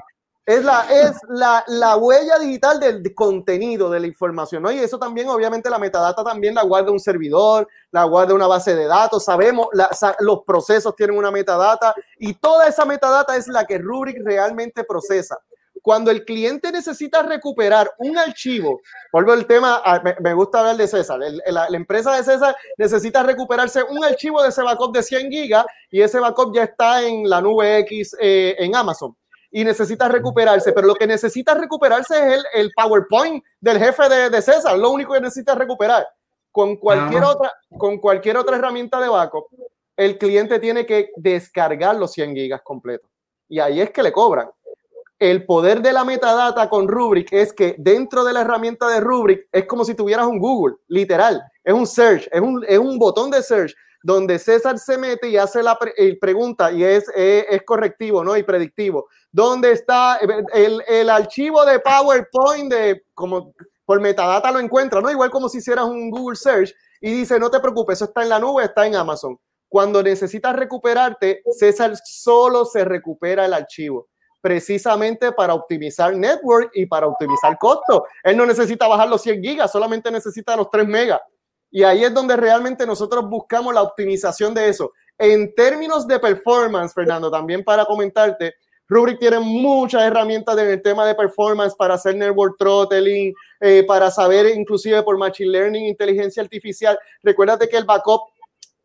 [0.46, 4.72] Es la, es la, la huella digital del contenido, de la información, ¿no?
[4.72, 8.74] Y eso también, obviamente, la metadata también la guarda un servidor, la guarda una base
[8.74, 9.68] de datos, sabemos,
[10.18, 15.38] los procesos tienen una metadata y toda esa metadata es la que Rubrik realmente procesa
[15.82, 18.80] cuando el cliente necesita recuperar un archivo,
[19.12, 19.82] vuelvo el tema,
[20.20, 24.62] me, gusta hablar de César, la, empresa de César necesita recuperarse un archivo de ese
[24.62, 28.74] backup de 100 gigas y ese backup ya está en la nube X eh, en
[28.74, 29.16] Amazon
[29.50, 34.30] y necesita recuperarse, pero lo que necesita recuperarse es el, el PowerPoint del jefe de,
[34.30, 36.06] de, César, lo único que necesita recuperar.
[36.52, 39.46] Con cualquier, otra, con cualquier otra herramienta de backup,
[39.96, 43.08] el cliente tiene que descargar los 100 gigas completos.
[43.48, 44.48] Y ahí es que le cobran
[45.20, 49.48] el poder de la metadata con Rubrik es que dentro de la herramienta de Rubrik
[49.52, 51.42] es como si tuvieras un Google, literal.
[51.62, 55.36] Es un search, es un, es un botón de search donde César se mete y
[55.36, 55.78] hace la
[56.20, 58.34] pregunta y es, es, correctivo ¿no?
[58.34, 59.08] y predictivo.
[59.30, 60.18] ¿Dónde está
[60.54, 63.52] el, el, archivo de PowerPoint de como
[63.84, 65.10] por metadata lo encuentra, ¿no?
[65.10, 68.30] Igual como si hicieras un Google Search y dice, no te preocupes, eso está en
[68.30, 69.38] la nube, está en Amazon.
[69.68, 74.08] Cuando necesitas recuperarte, César solo se recupera el archivo
[74.40, 78.04] precisamente para optimizar network y para optimizar costo.
[78.22, 81.20] Él no necesita bajar los 100 gigas, solamente necesita los 3 megas.
[81.70, 84.92] Y ahí es donde realmente nosotros buscamos la optimización de eso.
[85.18, 88.54] En términos de performance, Fernando, también para comentarte,
[88.88, 94.10] Rubrik tiene muchas herramientas en el tema de performance para hacer network throttling, eh, para
[94.10, 96.98] saber inclusive por machine learning, inteligencia artificial.
[97.22, 98.22] Recuérdate que el backup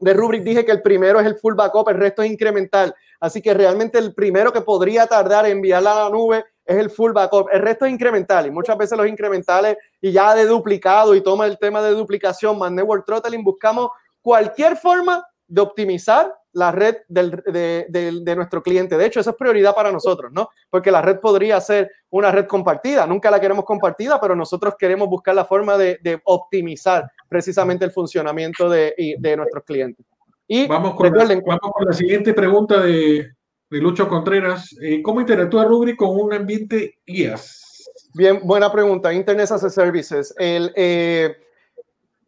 [0.06, 2.94] de Rubrik dije que el primero es el full backup, el resto es incremental.
[3.20, 6.92] Así que realmente el primero que podría tardar en enviarla a la nube es el
[6.92, 7.48] full backup.
[7.52, 11.48] El resto es incremental y muchas veces los incrementales y ya de duplicado y toma
[11.48, 13.90] el tema de duplicación más network throttling, buscamos
[14.22, 18.98] cualquier forma de optimizar la red de, nuestro cliente.
[18.98, 20.50] De hecho, eso es prioridad para nosotros, ¿no?
[20.70, 23.06] Porque la red podría ser una red compartida.
[23.06, 28.70] Nunca la queremos compartida, pero nosotros queremos buscar la forma de, optimizar precisamente el funcionamiento
[28.70, 30.06] de nuestros clientes.
[30.48, 33.32] Y vamos con, la, la siguiente pregunta de,
[33.70, 34.76] de Lucho Contreras.
[34.82, 37.90] Eh, ¿Cómo interactúa Rubrik con un ambiente IaaS?
[38.14, 39.12] Bien, buena pregunta.
[39.12, 40.34] Internet as a Services.
[40.38, 41.36] El, eh,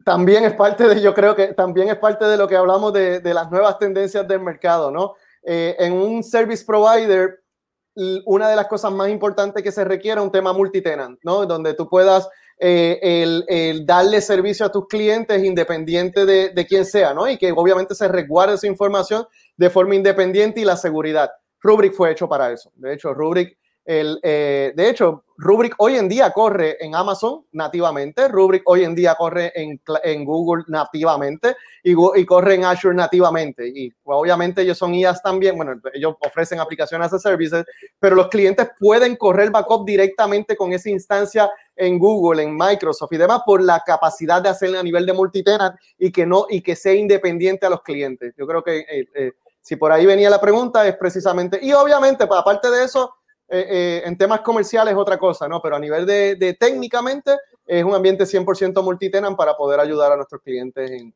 [0.07, 3.19] también es parte de, yo creo que también es parte de lo que hablamos de,
[3.19, 5.15] de las nuevas tendencias del mercado, ¿no?
[5.43, 7.43] Eh, en un service provider,
[8.25, 11.45] una de las cosas más importantes que se requiere es un tema multitenant, ¿no?
[11.45, 17.13] Donde tú puedas eh, el, darle servicio a tus clientes independiente de, de quién sea,
[17.13, 17.27] ¿no?
[17.27, 19.27] Y que obviamente se resguarde esa información
[19.57, 21.31] de forma independiente y la seguridad.
[21.59, 22.71] Rubrik fue hecho para eso.
[22.75, 23.57] De hecho, Rubrik
[23.89, 29.15] eh, de hecho, Rubrik hoy en día corre en Amazon nativamente, Rubrik hoy en día
[29.15, 33.67] corre en, Google nativamente y, y, corre en Azure nativamente.
[33.67, 37.65] Y obviamente ellos son IAS también, bueno, ellos ofrecen aplicaciones a services,
[37.99, 43.17] pero los clientes pueden correr backup directamente con esa instancia en Google, en Microsoft y
[43.17, 46.75] demás por la capacidad de hacerlo a nivel de multitenant y que no y que
[46.75, 48.33] sea independiente a los clientes.
[48.35, 49.31] Yo creo que eh, eh,
[49.61, 53.13] si por ahí venía la pregunta es precisamente y obviamente aparte de eso
[53.49, 55.61] eh, eh, en temas comerciales es otra cosa, ¿no?
[55.61, 57.31] Pero a nivel de, técnicamente
[57.65, 61.13] es un ambiente 100% multitenant para poder ayudar a nuestros clientes en,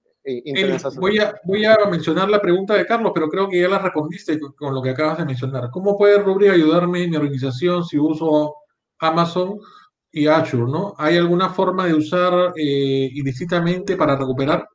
[0.98, 4.40] voy, a, voy a mencionar la pregunta de Carlos, pero creo que ya la respondiste
[4.40, 5.70] con, lo que acabas de mencionar.
[5.72, 8.56] ¿Cómo puede Rubrik ayudarme en mi organización si uso
[9.00, 9.60] Amazon
[10.12, 10.94] y Azure, ¿no?
[10.98, 14.68] ¿Hay alguna forma de usar eh, ilícitamente para recuperar?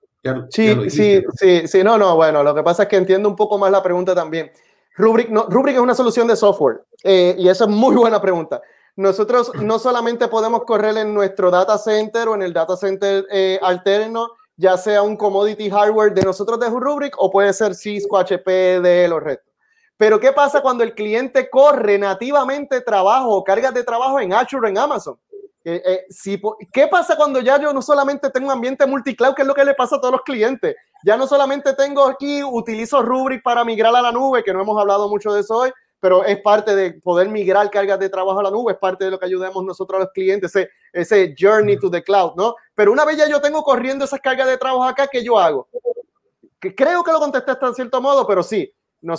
[0.51, 3.59] sí, sí, sí, sí, no, no, bueno, lo que pasa es que entiendo un poco
[3.59, 4.51] más la pregunta también.
[4.97, 8.63] Rubrik, no, es una solución de software eh, y esa es muy buena pregunta.
[8.97, 13.59] Nosotros no solamente podemos correr en nuestro data center o en el data center eh,
[13.63, 18.81] alterno, ya sea un commodity hardware de nosotros de Rubrik o puede ser Cisco, HP,
[18.81, 19.53] de los restos.
[19.99, 24.71] Pero ¿qué pasa cuando el cliente corre nativamente trabajo o cargas de trabajo en Azure
[24.71, 25.19] en Amazon?
[25.63, 26.41] Eh, si,
[26.73, 29.65] ¿Qué pasa cuando ya yo no solamente tengo un ambiente multicloud, que es lo que
[29.65, 30.75] le pasa a todos los clientes?
[31.05, 34.81] Ya no solamente tengo aquí, utilizo Rubrik para migrar a la nube, que no hemos
[34.81, 38.43] hablado mucho de eso hoy, pero es parte de poder migrar cargas de trabajo a
[38.43, 41.79] la nube, es parte de lo que ayudamos nosotros a los clientes, ese, ese journey
[41.79, 42.55] to the cloud, ¿no?
[42.75, 45.69] Pero una vez ya yo tengo corriendo esas cargas de trabajo acá, ¿qué yo hago?
[46.59, 48.73] Creo que lo contesté hasta en cierto modo, pero sí,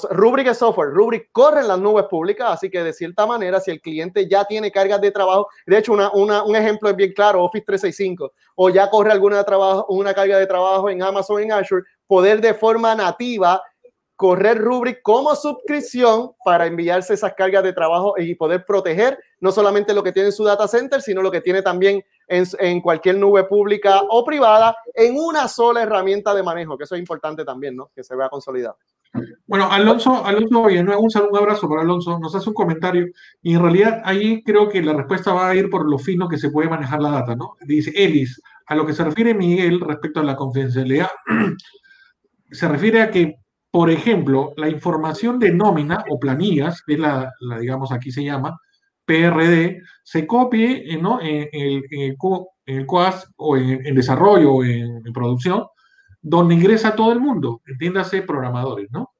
[0.10, 3.72] Rubrik es software, Rubrik corre en las nubes públicas, así que de cierta manera, si
[3.72, 7.66] el cliente ya tiene cargas de trabajo, de hecho, un ejemplo es bien claro, Office
[7.66, 12.96] 365, o ya corre alguna carga de trabajo en Amazon, en Azure, poder de forma
[12.96, 13.62] nativa
[14.18, 19.94] correr Rubrik como suscripción para enviarse esas cargas de trabajo y poder proteger no solamente
[19.94, 23.16] lo que tiene en su data center, sino lo que tiene también en, en, cualquier
[23.18, 27.76] nube pública o privada en una sola herramienta de manejo, que eso es importante también,
[27.76, 27.92] ¿no?
[27.94, 28.78] Que se vea consolidado.
[29.48, 33.08] Bueno, Alonso, Alonso Villanueva, un saludo, un abrazo para Alonso, nos hace un comentario
[33.42, 36.38] y en realidad ahí creo que la respuesta va a ir por lo fino que
[36.38, 37.56] se puede manejar la data, ¿no?
[37.66, 41.10] Dice Elis, a lo que se refiere Miguel respecto a la confidencialidad,
[42.52, 43.38] se refiere a que,
[43.72, 48.60] por ejemplo, la información de nómina o planillas, que es la, digamos, aquí se llama,
[49.06, 51.22] PRD, se copie ¿no?
[51.22, 52.18] en, el, en,
[52.66, 55.64] el, COAS o en, en desarrollo o en, producción,
[56.22, 59.12] donde ingresa todo el mundo, entiéndase programadores, ¿no?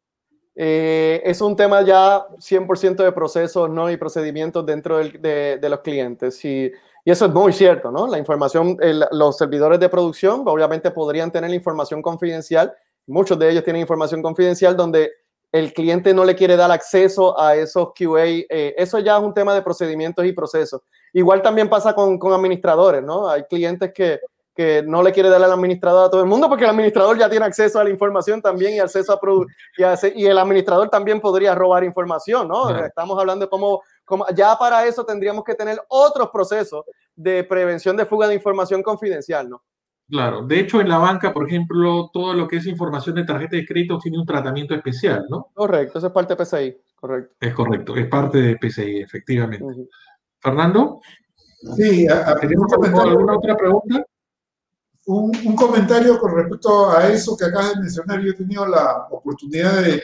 [0.60, 3.92] Eh, es un tema ya 100% de procesos ¿no?
[3.92, 6.44] y procedimientos dentro de, de, los clientes.
[6.44, 6.72] Y,
[7.06, 8.08] y, eso es muy cierto, ¿no?
[8.08, 8.76] La información,
[9.12, 12.74] los servidores de producción obviamente podrían tener información confidencial.
[13.06, 15.12] Muchos de ellos tienen información confidencial donde
[15.52, 18.26] el cliente no le quiere dar acceso a esos QA.
[18.26, 20.82] Eh, eso ya es un tema de procedimientos y procesos.
[21.14, 23.30] Igual también pasa con, con administradores, ¿no?
[23.30, 24.20] Hay clientes que,
[24.58, 27.30] que no le quiere dar al administrador a todo el mundo porque el administrador ya
[27.30, 29.20] tiene acceso a la información también y acceso a
[29.78, 32.76] y, y el administrador también podría robar información, ¿no?
[32.84, 36.86] Estamos hablando de cómo, cómo, ya para eso tendríamos que tener otros procesos
[37.16, 39.62] de prevención de fuga de información confidencial, ¿no?
[40.10, 43.58] Claro, de hecho en la banca, por ejemplo, todo lo que es información de tarjeta
[43.58, 45.52] de crédito tiene un tratamiento especial, ¿no?
[45.54, 47.36] Correcto, eso es parte de PCI, correcto.
[47.40, 49.88] Es correcto, es parte de PCI, efectivamente.
[50.40, 51.00] Fernando.
[51.76, 52.08] Sí,
[52.42, 54.04] ¿tenemos alguna otra pregunta?
[55.08, 58.22] Un, comentario con respecto a eso que acabas de mencionar.
[58.22, 60.04] Yo he tenido la oportunidad de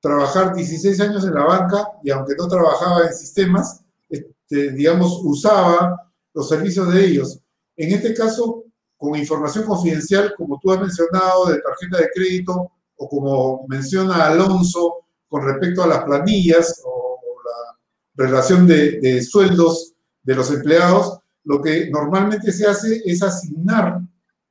[0.00, 6.12] trabajar 16 años en la banca y aunque no trabajaba en sistemas, este, digamos, usaba
[6.32, 7.40] los servicios de ellos.
[7.76, 8.64] En este caso,
[8.96, 15.06] con información confidencial, como tú has mencionado, de tarjeta de crédito, o como menciona Alonso,
[15.28, 21.60] con respecto a las planillas o, la relación de, de sueldos de los empleados, lo
[21.60, 24.00] que normalmente se hace es asignar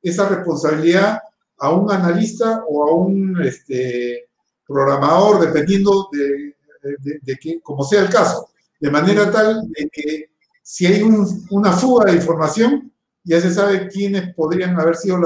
[0.08, 1.18] esa responsabilidad
[1.58, 4.28] a un analista o a un este,
[4.66, 8.48] programador, dependiendo de, que, como sea el caso,
[8.80, 10.30] de manera tal de que
[10.62, 12.92] si hay una fuga de información,
[13.24, 15.18] ya se sabe quiénes podrían haber sido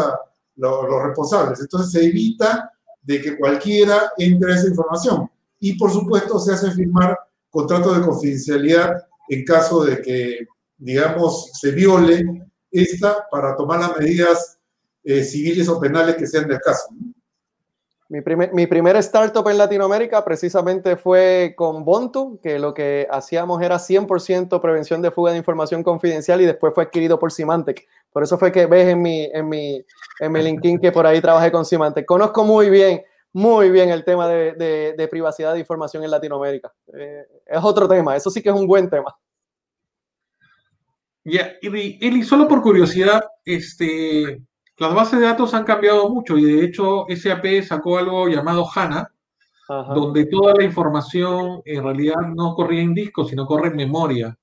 [0.57, 1.61] los responsables.
[1.61, 2.71] Entonces se evita
[3.03, 5.31] de que cualquiera entre a esa información.
[5.59, 7.19] Y por supuesto se hace firmar
[7.51, 8.93] contratos de confidencialidad
[9.29, 10.47] en caso de que,
[10.79, 12.23] digamos, se viole
[12.71, 14.60] esta para tomar las medidas
[15.05, 16.89] eh, civiles o penales que sean del caso.
[18.09, 23.63] Mi, primer, mi primer startup en Latinoamérica precisamente fue con Bontu, que lo que hacíamos
[23.63, 27.87] era 100% prevención de fuga de información confidencial y después fue adquirido por Symantec.
[28.13, 29.85] Por eso fue que ves en mi, en mi,
[30.19, 32.05] en mi LinkedIn que por ahí trabajé con Symantec.
[32.05, 34.55] Conozco muy bien, muy bien el tema de,
[34.97, 36.73] de, privacidad de información en Latinoamérica.
[36.93, 39.15] Eh, es otro tema, eso sí que es un buen tema.
[41.23, 44.43] Ya, y solo por curiosidad, este,
[44.81, 49.13] las bases de datos han cambiado mucho y de hecho SAP sacó algo llamado HANA,
[49.95, 54.37] donde toda la información en realidad no corría en disco, sino corre en memoria.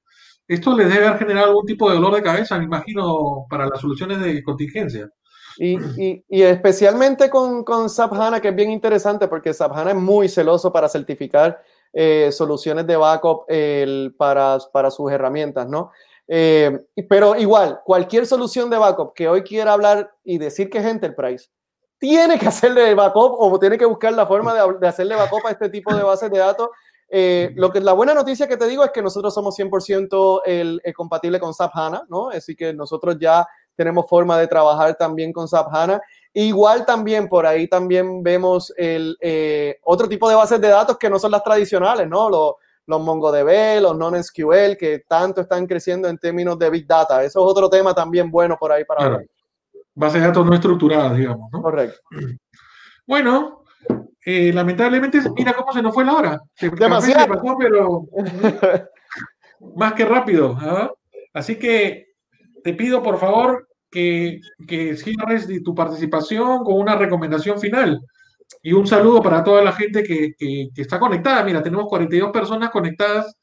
[0.47, 3.81] Esto les debe haber generado algún tipo de dolor de cabeza, me imagino, para las
[3.81, 5.09] soluciones de contingencia.
[5.57, 9.97] Y, y, especialmente con, con, SAP HANA, que es bien interesante porque SAP HANA es
[9.97, 11.59] muy celoso para certificar
[11.91, 13.47] eh, soluciones de backup
[14.17, 15.89] para, para sus herramientas, ¿no?
[16.27, 20.85] Eh, pero igual, cualquier solución de backup que hoy quiera hablar y decir que es
[20.85, 21.49] Enterprise,
[21.97, 25.69] tiene que hacerle backup o tiene que buscar la forma de, hacerle backup a este
[25.69, 26.69] tipo de bases de datos.
[27.09, 30.81] Eh, lo que la buena noticia que te digo es que nosotros somos 100% el,
[30.93, 32.29] compatible con SAP HANA, ¿no?
[32.29, 36.01] Así que nosotros ya tenemos forma de trabajar también con SAP HANA.
[36.33, 41.09] Igual también por ahí también vemos el, eh, otro tipo de bases de datos que
[41.09, 42.29] no son las tradicionales, ¿no?
[42.29, 42.53] Los,
[42.87, 47.23] los MongoDB, los non-SQL, que tanto están creciendo en términos de Big Data.
[47.23, 49.21] Eso es otro tema también bueno por ahí para claro.
[49.93, 51.49] Bases de datos no estructuradas, digamos.
[51.51, 51.61] ¿no?
[51.61, 51.99] Correcto.
[53.05, 53.63] Bueno,
[54.23, 56.41] eh, lamentablemente, mira cómo se nos fue la hora.
[56.77, 57.27] Demasiado.
[57.27, 58.05] Pasó, pero
[59.75, 60.55] más que rápido.
[60.59, 60.91] ¿ah?
[61.33, 62.13] Así que
[62.63, 67.99] te pido, por favor, que, que cierres tu participación con una recomendación final.
[68.61, 71.43] Y un saludo para toda la gente que, está conectada.
[71.43, 73.35] Mira, tenemos 42 personas conectadas,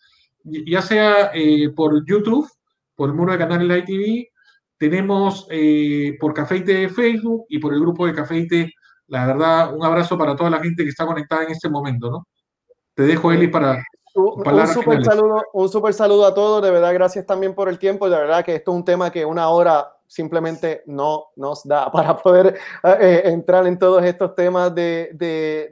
[0.43, 2.49] ya sea eh, por YouTube,
[2.95, 4.35] por el muro de canal de ITV,
[4.77, 8.73] tenemos eh, por Cafeite de Facebook y por el grupo de Cafeite.
[9.07, 12.27] La verdad, un abrazo para toda la gente que está conectada en este momento, ¿no?
[12.95, 13.83] Te dejo, Eli, para.
[14.15, 16.63] Un, un super saludo, un super saludo a todos.
[16.63, 18.09] De verdad, gracias también por el tiempo.
[18.09, 22.17] De verdad que esto es un tema que una hora simplemente no nos da para
[22.17, 25.71] poder eh, entrar en todos estos temas de, de,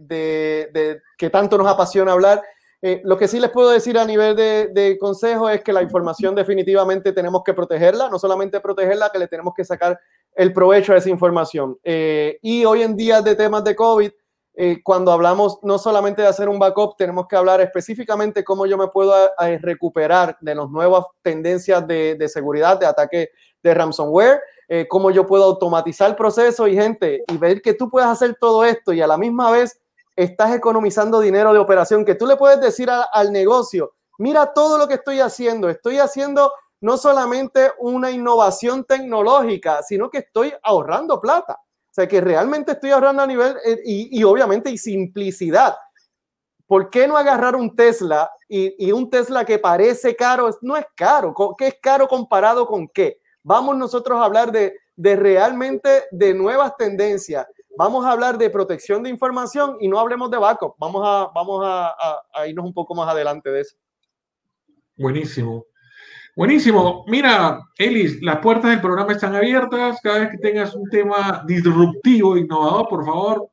[0.73, 2.43] de, que tanto nos apasiona hablar.
[2.85, 6.35] Eh, lo que sí les puedo decir a nivel de, consejo es que la información
[6.35, 10.01] definitivamente tenemos que protegerla, no solamente protegerla, que le tenemos que sacar
[10.35, 11.79] el provecho a esa información.
[11.85, 14.11] Eh, y hoy en día de temas de COVID,
[14.55, 18.77] eh, cuando hablamos no solamente de hacer un backup, tenemos que hablar específicamente cómo yo
[18.77, 19.15] me puedo
[19.61, 23.31] recuperar de las nuevas tendencias de, de seguridad, de ataque
[23.63, 27.91] de ransomware, eh, cómo yo puedo automatizar el proceso y gente, y ver que tú
[27.91, 29.81] puedes hacer todo esto y a la misma vez
[30.17, 34.89] estás economizando dinero de operación, que tú le puedes decir al negocio, mira todo lo
[34.89, 41.61] que estoy haciendo, estoy haciendo no solamente una innovación tecnológica, sino que estoy ahorrando plata.
[41.93, 45.77] O sea, que realmente estoy ahorrando a nivel eh, y, obviamente y simplicidad.
[46.67, 50.49] ¿Por qué no agarrar un Tesla y, y, un Tesla que parece caro?
[50.63, 51.35] No es caro.
[51.59, 53.21] ¿Qué es caro comparado con qué?
[53.43, 57.47] Vamos nosotros a hablar de, de realmente de nuevas tendencias.
[57.77, 60.75] Vamos a hablar de protección de información y no hablemos de backup.
[60.79, 63.77] Vamos a, vamos a irnos un poco más adelante de eso.
[64.97, 65.67] Buenísimo.
[66.35, 67.05] Buenísimo.
[67.09, 69.99] Mira, Elis, las puertas del programa están abiertas.
[70.03, 73.49] Cada vez que tengas un tema disruptivo, innovador, por favor,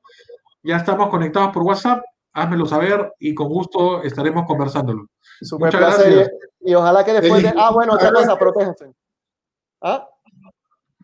[0.63, 2.03] ya estamos conectados por WhatsApp.
[2.31, 5.07] Házmelo saber y con gusto estaremos conversándolo.
[5.57, 6.31] Muchas gracias.
[6.61, 7.53] Y, ojalá que después de.
[7.57, 8.93] Ah, bueno, otra cosa, protéjanse.
[9.81, 10.07] ¿Ah?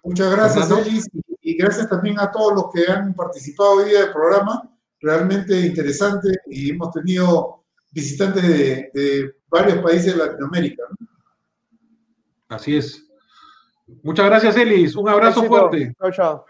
[0.03, 1.09] Muchas gracias, Elis.
[1.41, 4.69] Y gracias también a todos los que han participado hoy día del programa.
[5.01, 10.83] Realmente interesante y hemos tenido visitantes de, varios países de Latinoamérica.
[12.55, 13.05] Así es.
[14.03, 14.95] Muchas gracias, Elis.
[14.95, 15.93] Un abrazo fuerte.
[15.99, 16.45] Chao, chao.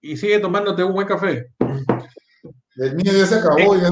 [0.00, 1.46] Y sigue tomándote un buen café.
[2.76, 3.90] El mío ya se acabó, ya.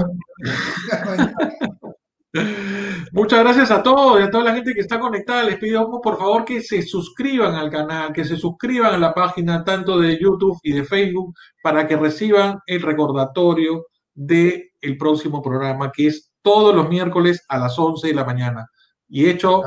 [3.12, 5.44] Muchas gracias a todos y a toda la gente que está conectada.
[5.44, 9.64] Les pido por favor que se suscriban al canal, que se suscriban a la página
[9.64, 15.90] tanto de YouTube y de Facebook para que reciban el recordatorio del el próximo programa
[15.92, 18.68] que es todos los miércoles a las 11 de la mañana.
[19.08, 19.62] Y hecho,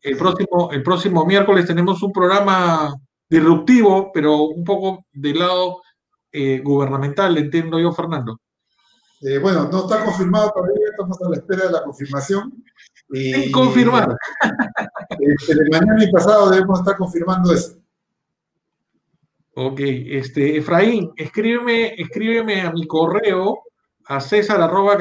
[0.00, 2.94] el próximo, el próximo miércoles tenemos un programa
[3.28, 5.82] disruptivo, pero un poco del lado
[6.32, 8.40] eh, gubernamental, entiendo yo, Fernando.
[9.20, 12.64] Eh, bueno, no está confirmado todavía, estamos a la espera de la confirmación.
[13.10, 14.16] Y, confirmar.
[15.20, 17.76] Este, mañana y pasado debemos estar confirmando eso.
[19.54, 23.62] Ok, este, Efraín, escríbeme, escríbeme a mi correo
[24.06, 24.96] a arroba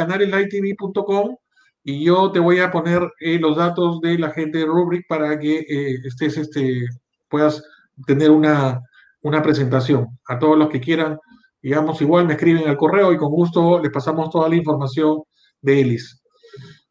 [1.90, 5.40] y yo te voy a poner eh, los datos de la gente de Rubric para
[5.40, 6.86] que eh, estés, este,
[7.30, 7.64] puedas
[8.06, 8.82] tener una,
[9.22, 10.06] una presentación.
[10.28, 11.18] A todos los que quieran,
[11.62, 15.22] digamos, igual me escriben al correo y con gusto les pasamos toda la información
[15.62, 16.22] de Elis.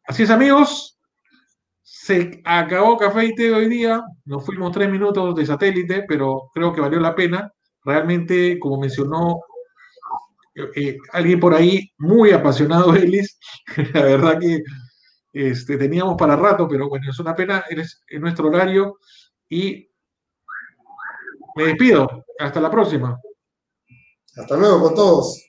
[0.07, 0.97] Así es, amigos.
[1.83, 4.01] Se acabó Café y Té hoy día.
[4.25, 7.53] Nos fuimos tres minutos de satélite, pero creo que valió la pena.
[7.83, 9.41] Realmente, como mencionó
[10.75, 13.37] eh, alguien por ahí muy apasionado, Elis,
[13.93, 14.63] la verdad que
[15.37, 18.97] este, teníamos para rato, pero bueno, es una pena, es nuestro horario
[19.49, 19.89] y
[21.55, 22.25] me despido.
[22.39, 23.19] Hasta la próxima.
[24.35, 25.46] Hasta luego con todos.